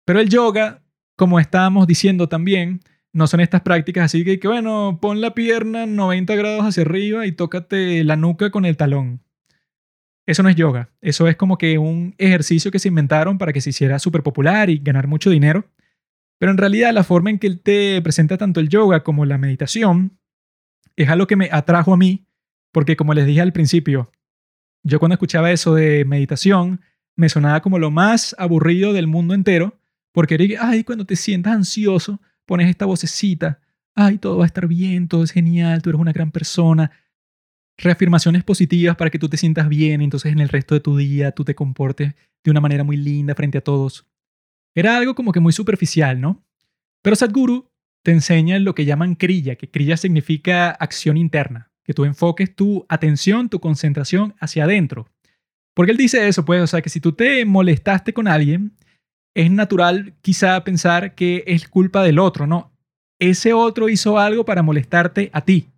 [0.05, 0.83] Pero el yoga,
[1.17, 2.81] como estábamos diciendo también,
[3.13, 7.27] no son estas prácticas así que, que bueno, pon la pierna 90 grados hacia arriba
[7.27, 9.23] y tócate la nuca con el talón.
[10.27, 13.61] Eso no es yoga, eso es como que un ejercicio que se inventaron para que
[13.61, 15.67] se hiciera súper popular y ganar mucho dinero.
[16.39, 19.39] Pero en realidad la forma en que él te presenta tanto el yoga como la
[19.39, 20.19] meditación
[20.97, 22.27] es algo que me atrajo a mí,
[22.73, 24.11] porque como les dije al principio,
[24.85, 26.81] yo cuando escuchaba eso de meditación
[27.17, 29.81] me sonaba como lo más aburrido del mundo entero,
[30.13, 33.61] porque era, ay, cuando te sientas ansioso, pones esta vocecita,
[33.95, 36.91] ay, todo va a estar bien, todo es genial, tú eres una gran persona,
[37.79, 41.33] reafirmaciones positivas para que tú te sientas bien, entonces en el resto de tu día
[41.33, 44.07] tú te comportes de una manera muy linda frente a todos.
[44.75, 46.45] Era algo como que muy superficial, ¿no?
[47.03, 47.71] Pero Sadhguru
[48.03, 52.87] te enseña lo que llaman kriya, que kriya significa acción interna, que tú enfoques tu
[52.89, 55.07] atención, tu concentración hacia adentro.
[55.75, 58.73] Porque él dice eso, pues, o sea, que si tú te molestaste con alguien,
[59.35, 62.73] es natural quizá pensar que es culpa del otro, ¿no?
[63.19, 65.69] Ese otro hizo algo para molestarte a ti.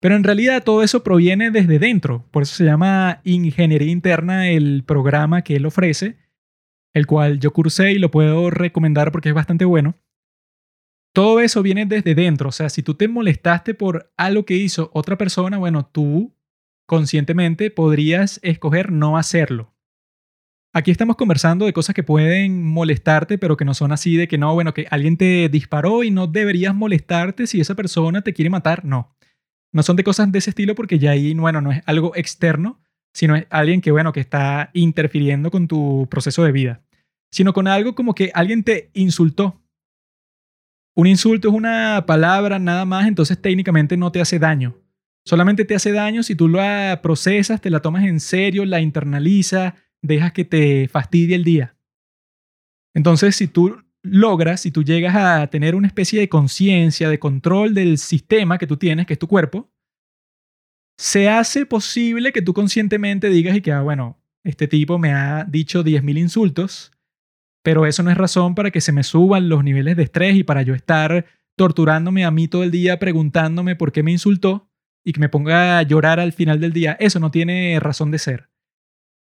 [0.00, 2.24] Pero en realidad todo eso proviene desde dentro.
[2.30, 6.16] Por eso se llama Ingeniería Interna el programa que él ofrece,
[6.92, 9.96] el cual yo cursé y lo puedo recomendar porque es bastante bueno.
[11.14, 12.48] Todo eso viene desde dentro.
[12.48, 16.34] O sea, si tú te molestaste por algo que hizo otra persona, bueno, tú
[16.86, 19.72] conscientemente podrías escoger no hacerlo.
[20.72, 24.38] Aquí estamos conversando de cosas que pueden molestarte, pero que no son así de que
[24.38, 28.50] no, bueno, que alguien te disparó y no deberías molestarte si esa persona te quiere
[28.50, 28.84] matar.
[28.84, 29.16] No.
[29.72, 32.80] No son de cosas de ese estilo porque ya ahí, bueno, no es algo externo,
[33.12, 36.82] sino es alguien que, bueno, que está interfiriendo con tu proceso de vida.
[37.30, 39.63] Sino con algo como que alguien te insultó.
[40.96, 44.76] Un insulto es una palabra nada más, entonces técnicamente no te hace daño.
[45.24, 49.74] Solamente te hace daño si tú la procesas, te la tomas en serio, la internalizas,
[50.02, 51.76] dejas que te fastidie el día.
[52.94, 57.74] Entonces, si tú logras, si tú llegas a tener una especie de conciencia, de control
[57.74, 59.72] del sistema que tú tienes, que es tu cuerpo,
[60.96, 65.44] se hace posible que tú conscientemente digas y que, ah, bueno, este tipo me ha
[65.44, 66.92] dicho 10.000 insultos,
[67.64, 70.44] pero eso no es razón para que se me suban los niveles de estrés y
[70.44, 71.24] para yo estar
[71.56, 74.70] torturándome a mí todo el día preguntándome por qué me insultó
[75.02, 76.94] y que me ponga a llorar al final del día.
[77.00, 78.50] Eso no tiene razón de ser.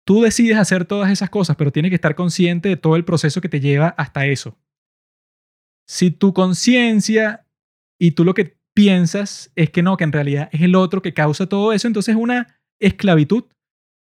[0.05, 3.39] Tú decides hacer todas esas cosas, pero tienes que estar consciente de todo el proceso
[3.39, 4.59] que te lleva hasta eso.
[5.87, 7.47] Si tu conciencia
[7.97, 11.13] y tú lo que piensas es que no, que en realidad es el otro que
[11.13, 13.45] causa todo eso, entonces es una esclavitud.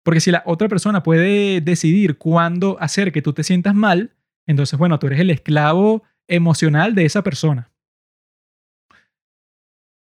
[0.04, 4.16] Porque si la otra persona puede decidir cuándo hacer que tú te sientas mal,
[4.48, 7.72] entonces, bueno, tú eres el esclavo emocional de esa persona.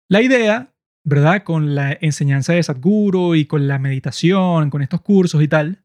[0.10, 0.74] La idea,
[1.04, 1.44] ¿verdad?
[1.44, 5.84] Con la enseñanza de Sadhguru y con la meditación, con estos cursos y tal,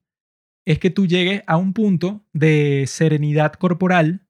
[0.67, 4.27] es que tú llegues a un punto de serenidad corporal,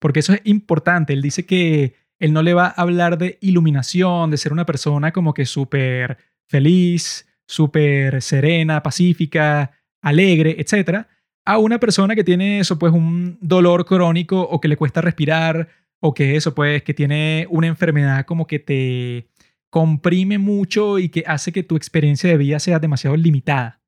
[0.00, 1.12] porque eso es importante.
[1.12, 5.12] Él dice que él no le va a hablar de iluminación, de ser una persona
[5.12, 6.18] como que súper
[6.48, 11.06] feliz, súper serena, pacífica, alegre, etc.
[11.46, 15.68] A una persona que tiene eso, pues un dolor crónico o que le cuesta respirar
[16.00, 19.28] o que eso, pues que tiene una enfermedad como que te
[19.70, 23.84] comprime mucho y que hace que tu experiencia de vida sea demasiado limitada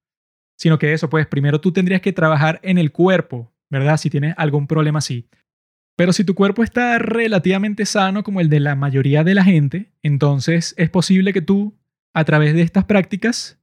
[0.56, 3.98] sino que eso, pues primero tú tendrías que trabajar en el cuerpo, ¿verdad?
[3.98, 5.28] Si tienes algún problema así.
[5.96, 9.92] Pero si tu cuerpo está relativamente sano como el de la mayoría de la gente,
[10.02, 11.74] entonces es posible que tú,
[12.12, 13.58] a través de estas prácticas,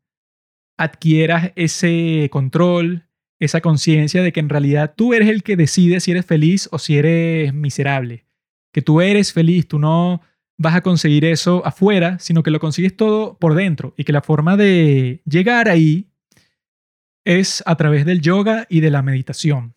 [0.77, 3.07] adquieras ese control,
[3.43, 6.79] esa conciencia de que en realidad tú eres el que decide si eres feliz o
[6.79, 8.25] si eres miserable.
[8.71, 10.21] Que tú eres feliz, tú no
[10.57, 14.21] vas a conseguir eso afuera, sino que lo consigues todo por dentro y que la
[14.21, 16.07] forma de llegar ahí
[17.25, 19.75] es a través del yoga y de la meditación.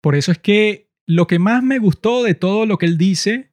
[0.00, 3.52] Por eso es que lo que más me gustó de todo lo que él dice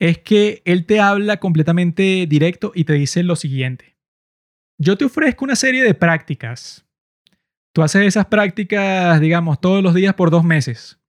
[0.00, 3.96] es que él te habla completamente directo y te dice lo siguiente.
[4.78, 6.83] Yo te ofrezco una serie de prácticas.
[7.74, 11.00] Tú haces esas prácticas, digamos, todos los días por dos meses.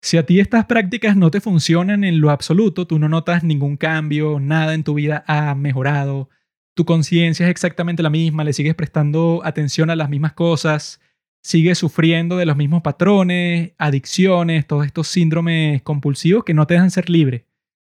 [0.00, 3.76] Si a ti estas prácticas no te funcionan en lo absoluto, tú no notas ningún
[3.76, 6.30] cambio, nada en tu vida ha mejorado,
[6.74, 10.98] tu conciencia es exactamente la misma, le sigues prestando atención a las mismas cosas,
[11.42, 16.90] sigues sufriendo de los mismos patrones, adicciones, todos estos síndromes compulsivos que no te dejan
[16.90, 17.44] ser libre.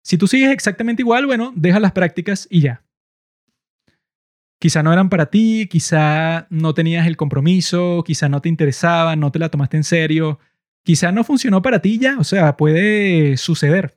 [0.02, 2.81] Si tú sigues exactamente igual, bueno, deja las prácticas y ya.
[4.62, 9.32] Quizá no eran para ti, quizá no tenías el compromiso, quizá no te interesaba, no
[9.32, 10.38] te la tomaste en serio,
[10.84, 13.96] quizá no funcionó para ti ya, o sea, puede suceder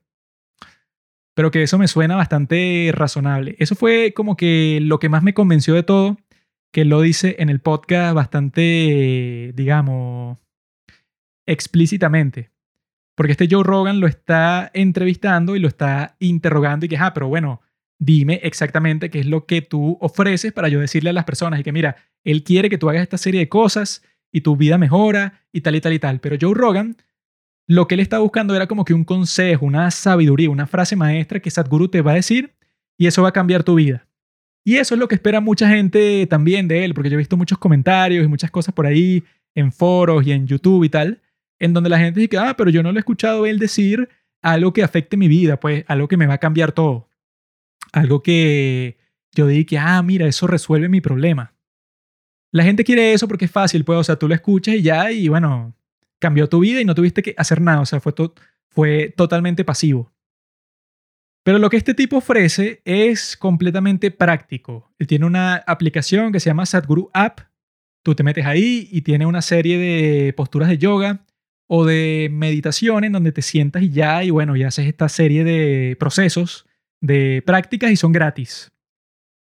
[1.35, 3.55] pero que eso me suena bastante razonable.
[3.59, 6.17] Eso fue como que lo que más me convenció de todo,
[6.71, 10.37] que lo dice en el podcast bastante, digamos,
[11.45, 12.51] explícitamente.
[13.15, 17.27] Porque este Joe Rogan lo está entrevistando y lo está interrogando y que, ah, pero
[17.27, 17.61] bueno,
[17.99, 21.63] dime exactamente qué es lo que tú ofreces para yo decirle a las personas y
[21.63, 25.45] que, mira, él quiere que tú hagas esta serie de cosas y tu vida mejora
[25.51, 26.19] y tal y tal y tal.
[26.19, 26.97] Pero Joe Rogan
[27.67, 31.39] lo que él estaba buscando era como que un consejo, una sabiduría, una frase maestra
[31.39, 32.53] que Sadhguru te va a decir
[32.97, 34.07] y eso va a cambiar tu vida.
[34.63, 37.37] Y eso es lo que espera mucha gente también de él, porque yo he visto
[37.37, 41.21] muchos comentarios y muchas cosas por ahí en foros y en YouTube y tal,
[41.59, 44.09] en donde la gente dice, ah, pero yo no lo he escuchado él decir
[44.41, 47.07] algo que afecte mi vida, pues algo que me va a cambiar todo.
[47.95, 48.97] Algo que
[49.31, 51.55] yo diga que, ah, mira, eso resuelve mi problema.
[52.51, 55.11] La gente quiere eso porque es fácil, pues, o sea, tú lo escuchas y ya,
[55.13, 55.73] y bueno,
[56.19, 58.13] cambió tu vida y no tuviste que hacer nada, o sea, fue,
[58.69, 60.11] fue totalmente pasivo.
[61.45, 64.91] Pero lo que este tipo ofrece es completamente práctico.
[64.99, 67.39] Él tiene una aplicación que se llama Sadhguru App.
[68.03, 71.25] Tú te metes ahí y tiene una serie de posturas de yoga
[71.67, 75.45] o de meditación en donde te sientas y ya, y bueno, ya haces esta serie
[75.45, 76.65] de procesos,
[77.01, 78.71] de prácticas y son gratis.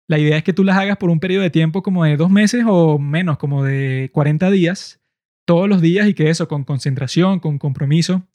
[0.09, 2.31] La idea es que tú las hagas por un periodo de tiempo como de dos
[2.31, 5.01] meses o menos, como de 40 días,
[5.47, 8.27] todos los días y que eso, con concentración, con compromiso.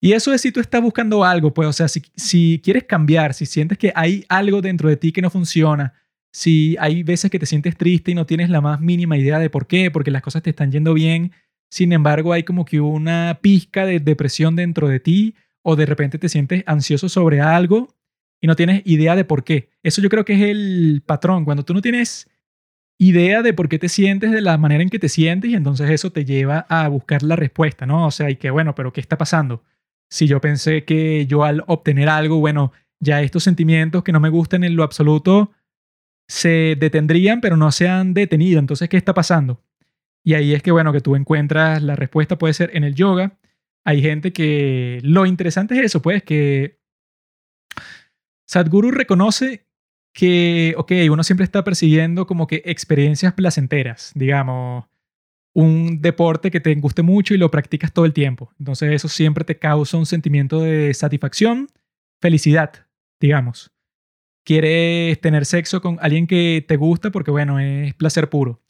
[0.00, 3.34] Y eso es si tú estás buscando algo, pues, o sea, si, si quieres cambiar,
[3.34, 5.94] si sientes que hay algo dentro de ti que no funciona,
[6.30, 9.50] si hay veces que te sientes triste y no tienes la más mínima idea de
[9.50, 11.32] por qué, porque las cosas te están yendo bien,
[11.70, 15.34] sin embargo hay como que una pizca de depresión dentro de ti
[15.64, 17.88] o de repente te sientes ansioso sobre algo
[18.40, 19.70] y no tienes idea de por qué.
[19.82, 22.30] Eso yo creo que es el patrón, cuando tú no tienes
[22.98, 25.90] idea de por qué te sientes de la manera en que te sientes y entonces
[25.90, 28.06] eso te lleva a buscar la respuesta, ¿no?
[28.06, 29.64] O sea, y que bueno, pero ¿qué está pasando?
[30.10, 34.28] Si yo pensé que yo al obtener algo, bueno, ya estos sentimientos que no me
[34.28, 35.50] gustan en lo absoluto
[36.28, 38.58] se detendrían, pero no se han detenido.
[38.58, 39.62] Entonces, ¿qué está pasando?
[40.22, 43.38] Y ahí es que, bueno, que tú encuentras la respuesta puede ser en el yoga.
[43.84, 46.80] Hay gente que lo interesante es eso, pues, que
[48.46, 49.66] Sadhguru reconoce
[50.14, 54.86] que, ok, uno siempre está persiguiendo como que experiencias placenteras, digamos,
[55.54, 58.52] un deporte que te guste mucho y lo practicas todo el tiempo.
[58.58, 61.68] Entonces eso siempre te causa un sentimiento de satisfacción,
[62.20, 62.86] felicidad,
[63.20, 63.70] digamos.
[64.44, 68.62] Quieres tener sexo con alguien que te gusta porque, bueno, es placer puro.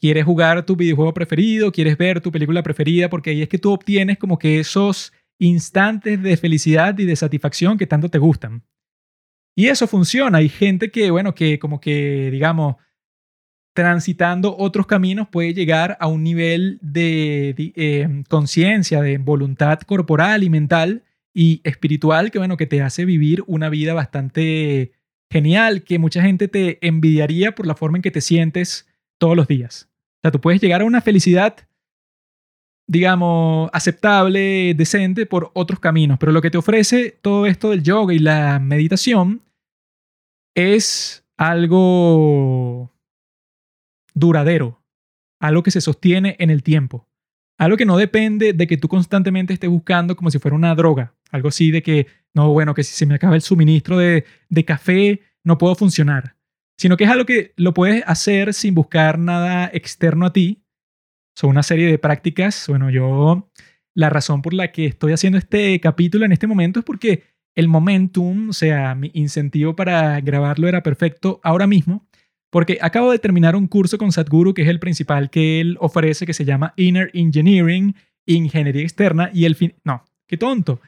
[0.00, 3.72] Quieres jugar tu videojuego preferido, quieres ver tu película preferida porque ahí es que tú
[3.72, 8.62] obtienes como que esos instantes de felicidad y de satisfacción que tanto te gustan.
[9.54, 10.38] Y eso funciona.
[10.38, 12.76] Hay gente que, bueno, que como que, digamos,
[13.74, 20.50] transitando otros caminos puede llegar a un nivel de, eh, conciencia, de voluntad corporal y
[20.50, 24.92] mental y espiritual que, bueno, que te hace vivir una vida bastante
[25.30, 28.88] genial, que mucha gente te envidiaría por la forma en que te sientes
[29.18, 29.89] todos los días.
[30.20, 31.56] O sea, tú puedes llegar a una felicidad,
[32.86, 38.12] digamos, aceptable, decente por otros caminos, pero lo que te ofrece todo esto del yoga
[38.12, 39.40] y la meditación
[40.54, 42.92] es algo
[44.12, 44.82] duradero,
[45.40, 47.08] algo que se sostiene en el tiempo,
[47.56, 51.14] algo que no depende de que tú constantemente estés buscando como si fuera una droga,
[51.30, 54.64] algo así de que, no, bueno, que si se me acaba el suministro de, de
[54.66, 56.36] café, no puedo funcionar,
[56.80, 60.62] sino que es algo que lo puedes hacer sin buscar nada externo a ti.
[61.36, 63.50] Son una serie de prácticas, bueno, yo,
[63.94, 67.24] la razón por la que estoy haciendo este capítulo en este momento es porque
[67.54, 72.08] el momentum, o sea, mi incentivo para grabarlo era perfecto ahora mismo,
[72.50, 76.24] porque acabo de terminar un curso con Sadhguru, que es el principal que él ofrece,
[76.24, 79.74] que se llama Inner Engineering, Ingeniería Externa, y el fin...
[79.84, 80.80] No, qué tonto.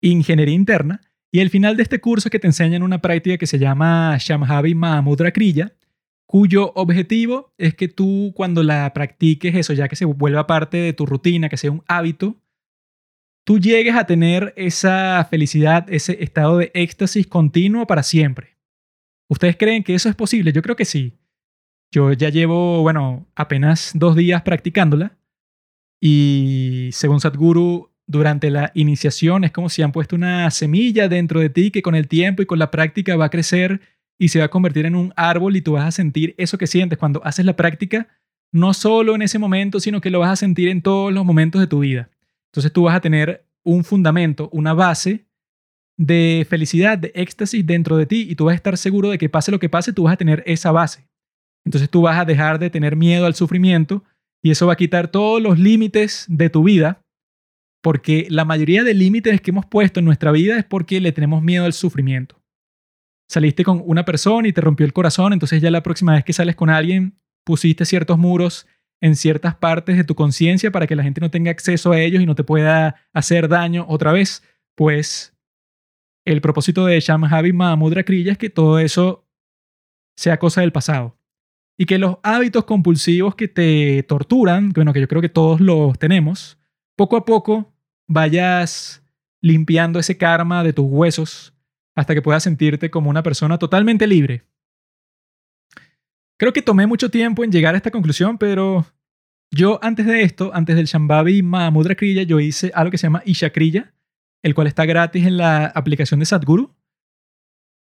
[0.00, 1.00] Ingeniería Interna.
[1.34, 4.16] Y el final de este curso es que te enseñan una práctica que se llama
[4.20, 5.74] Shamhavi Mahamudra Kriya,
[6.26, 10.92] cuyo objetivo es que tú cuando la practiques eso, ya que se vuelva parte de
[10.92, 12.36] tu rutina, que sea un hábito,
[13.44, 18.56] tú llegues a tener esa felicidad, ese estado de éxtasis continuo para siempre.
[19.28, 20.52] ¿Ustedes creen que eso es posible?
[20.52, 21.18] Yo creo que sí.
[21.90, 25.18] Yo ya llevo, bueno, apenas dos días practicándola
[26.00, 31.48] y según Sadhguru, durante la iniciación es como si han puesto una semilla dentro de
[31.48, 33.80] ti que con el tiempo y con la práctica va a crecer
[34.18, 36.66] y se va a convertir en un árbol y tú vas a sentir eso que
[36.66, 38.08] sientes cuando haces la práctica,
[38.52, 41.60] no solo en ese momento, sino que lo vas a sentir en todos los momentos
[41.60, 42.10] de tu vida.
[42.52, 45.26] Entonces tú vas a tener un fundamento, una base
[45.96, 49.28] de felicidad, de éxtasis dentro de ti y tú vas a estar seguro de que
[49.28, 51.08] pase lo que pase, tú vas a tener esa base.
[51.64, 54.04] Entonces tú vas a dejar de tener miedo al sufrimiento
[54.42, 57.03] y eso va a quitar todos los límites de tu vida,
[57.84, 61.42] porque la mayoría de límites que hemos puesto en nuestra vida es porque le tenemos
[61.42, 62.42] miedo al sufrimiento.
[63.28, 66.32] Saliste con una persona y te rompió el corazón, entonces ya la próxima vez que
[66.32, 68.66] sales con alguien pusiste ciertos muros
[69.02, 72.22] en ciertas partes de tu conciencia para que la gente no tenga acceso a ellos
[72.22, 74.42] y no te pueda hacer daño otra vez,
[74.74, 75.36] pues
[76.24, 79.28] el propósito de Shamhavi Mahamudra Kriya es que todo eso
[80.16, 81.18] sea cosa del pasado.
[81.76, 85.98] Y que los hábitos compulsivos que te torturan, bueno, que yo creo que todos los
[85.98, 86.58] tenemos,
[86.96, 87.73] poco a poco
[88.08, 89.02] vayas
[89.42, 91.54] limpiando ese karma de tus huesos
[91.94, 94.44] hasta que puedas sentirte como una persona totalmente libre.
[96.38, 98.86] Creo que tomé mucho tiempo en llegar a esta conclusión, pero
[99.50, 103.22] yo antes de esto, antes del Shambhavi Mahamudra Kriya, yo hice algo que se llama
[103.24, 103.94] Isha Kriya,
[104.42, 106.74] el cual está gratis en la aplicación de Sadhguru.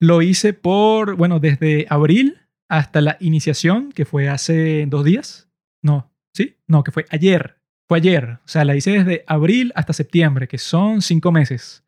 [0.02, 2.40] Lo hice por, bueno, desde abril
[2.70, 5.50] hasta la iniciación, que fue hace dos días.
[5.84, 6.58] No, ¿sí?
[6.68, 7.59] No, que fue ayer.
[7.90, 8.38] Fue ayer.
[8.46, 11.84] O sea, la hice desde abril hasta septiembre, que son cinco meses.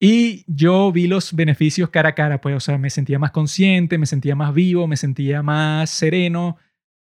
[0.00, 3.98] Y yo vi los beneficios cara a cara, pues, o sea, me sentía más consciente,
[3.98, 6.56] me sentía más vivo, me sentía más sereno.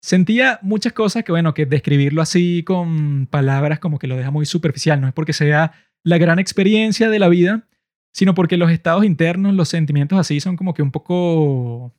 [0.03, 4.46] Sentía muchas cosas que, bueno, que describirlo así con palabras como que lo deja muy
[4.46, 5.72] superficial, no es porque sea
[6.03, 7.68] la gran experiencia de la vida,
[8.14, 11.94] sino porque los estados internos, los sentimientos así son como que un poco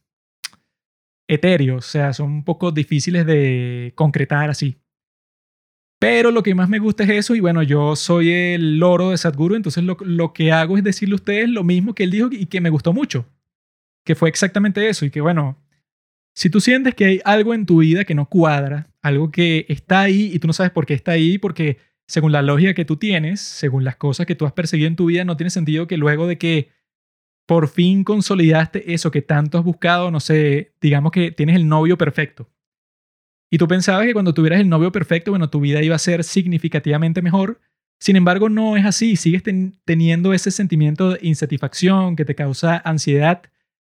[1.27, 4.80] etéreos, o sea, son un poco difíciles de concretar así.
[6.01, 9.17] Pero lo que más me gusta es eso y bueno, yo soy el loro de
[9.17, 12.47] Sadhguru, entonces lo, que hago es decirle a ustedes lo mismo que él dijo y
[12.47, 13.27] que me gustó mucho,
[14.03, 15.59] que fue exactamente eso y que bueno,
[16.33, 20.01] si tú sientes que hay algo en tu vida que no cuadra, algo que está
[20.01, 21.77] ahí y tú no sabes por qué está ahí, porque
[22.07, 25.05] según la lógica que tú tienes, según las cosas que tú has perseguido en tu
[25.05, 26.69] vida, no tiene sentido que luego de que
[27.45, 31.95] por fin consolidaste eso que tanto has buscado, no sé, digamos que tienes el novio
[31.95, 32.49] perfecto
[33.53, 36.23] y tú pensabas que cuando tuvieras el novio perfecto, bueno, tu vida iba a ser
[36.23, 37.59] significativamente mejor.
[37.99, 39.17] Sin embargo, no es así.
[39.17, 39.43] Sigues
[39.83, 43.41] teniendo ese sentimiento de insatisfacción que te causa ansiedad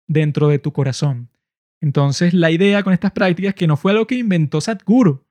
[0.07, 1.29] dentro de tu corazón.
[1.81, 5.25] Entonces, la idea con estas prácticas que no fue algo que inventó Sadhguru.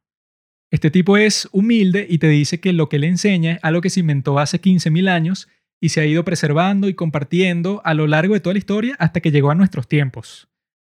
[0.71, 3.91] Este tipo es humilde y te dice que lo que le enseña es algo que
[3.91, 5.49] se inventó hace 15.000 años
[5.81, 9.21] y se ha ido preservando y compartiendo a lo largo de toda la historia hasta
[9.21, 10.49] que llegó a nuestros tiempos.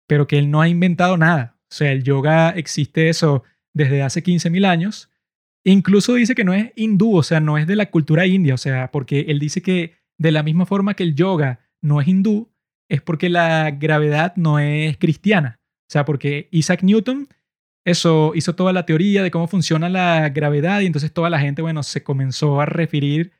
[0.07, 1.58] Pero que él no ha inventado nada.
[1.71, 3.43] O sea, el yoga existe eso
[3.73, 5.09] desde hace 15.000 años.
[5.63, 8.57] Incluso dice que no es hindú, o sea, no es de la cultura india, o
[8.57, 12.51] sea, porque él dice que de la misma forma que el yoga no es hindú,
[12.89, 15.59] es porque la gravedad no es cristiana.
[15.61, 17.27] O sea, porque Isaac Newton
[17.85, 21.61] eso hizo toda la teoría de cómo funciona la gravedad y entonces toda la gente,
[21.61, 23.31] bueno, se comenzó a referir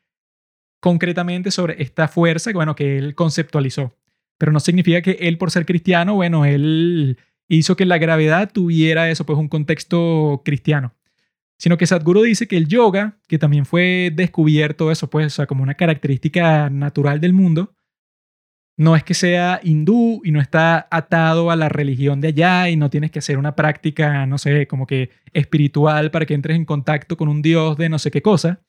[0.80, 3.94] concretamente sobre esta fuerza bueno, que él conceptualizó.
[4.38, 7.18] Pero no significa que él, por ser cristiano, bueno, él
[7.50, 10.94] hizo que la gravedad tuviera eso, pues un contexto cristiano.
[11.58, 15.74] Sino que Sadhguru dice que el yoga, que también fue descubierto eso, pues, como una
[15.74, 17.74] característica natural del mundo,
[18.78, 22.76] no es que sea hindú y no está atado a la religión de allá y
[22.76, 26.64] no tienes que hacer una práctica, no sé, como que espiritual para que entres en
[26.64, 28.62] contacto con un dios de no sé qué cosa.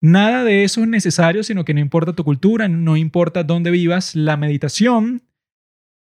[0.00, 4.14] Nada de eso es necesario, sino que no importa tu cultura, no importa dónde vivas,
[4.14, 5.22] la meditación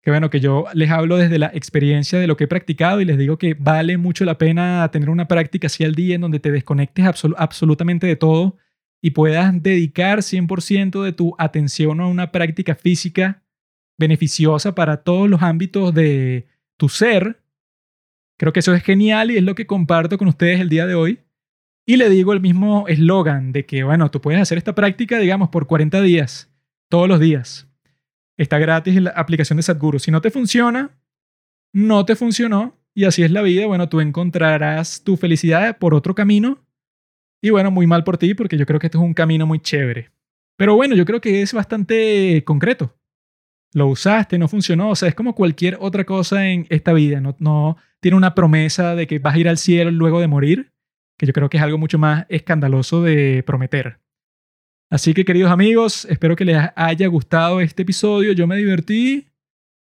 [0.01, 3.05] que bueno, que yo les hablo desde la experiencia de lo que he practicado y
[3.05, 6.39] les digo que vale mucho la pena tener una práctica así al día en donde
[6.39, 7.05] te desconectes
[7.37, 8.57] absolutamente de todo
[9.01, 13.43] y puedas dedicar 100% de tu atención a una práctica física
[13.97, 16.47] beneficiosa para todos los ámbitos de
[16.77, 17.41] tu ser.
[18.37, 20.95] Creo que eso es genial y es lo que comparto con ustedes el día de
[20.95, 21.19] hoy.
[21.85, 25.49] Y le digo el mismo eslogan de que, bueno, tú puedes hacer esta práctica, digamos,
[25.49, 26.49] por 40 días,
[26.87, 27.68] todos los días.
[28.39, 29.99] Está gratis la aplicación de Sadhguru.
[29.99, 30.97] Si no te funciona,
[31.73, 32.79] no te funcionó.
[32.95, 33.67] Y así es la vida.
[33.67, 36.65] Bueno, tú encontrarás tu felicidad por otro camino.
[37.41, 39.59] Y bueno, muy mal por ti porque yo creo que este es un camino muy
[39.59, 40.11] chévere.
[40.57, 42.95] Pero bueno, yo creo que es bastante concreto.
[43.73, 44.89] Lo usaste, no funcionó.
[44.89, 47.19] O sea, es como cualquier otra cosa en esta vida.
[47.19, 50.71] No tiene una promesa de que vas a ir al cielo luego de morir,
[51.17, 53.99] que yo creo que es algo mucho más escandaloso de prometer.
[54.91, 58.33] Así que queridos amigos, espero que les haya gustado este episodio.
[58.33, 59.27] Yo me divertí.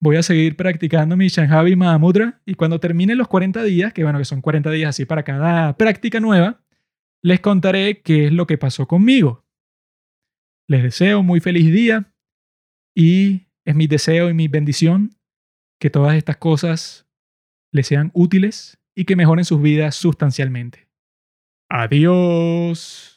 [0.02, 4.20] Voy a seguir practicando mi Shanghavi Mahamudra y cuando termine los 40 días, que bueno,
[4.20, 6.64] que son 40 días así para cada práctica nueva,
[7.24, 9.46] les contaré qué es lo que pasó conmigo.
[10.68, 12.14] Les deseo muy feliz día
[12.96, 15.16] y es mi deseo y mi bendición
[15.80, 17.08] que todas estas cosas
[17.72, 20.88] les sean útiles y que mejoren sus vidas sustancialmente.
[21.70, 23.17] Adiós.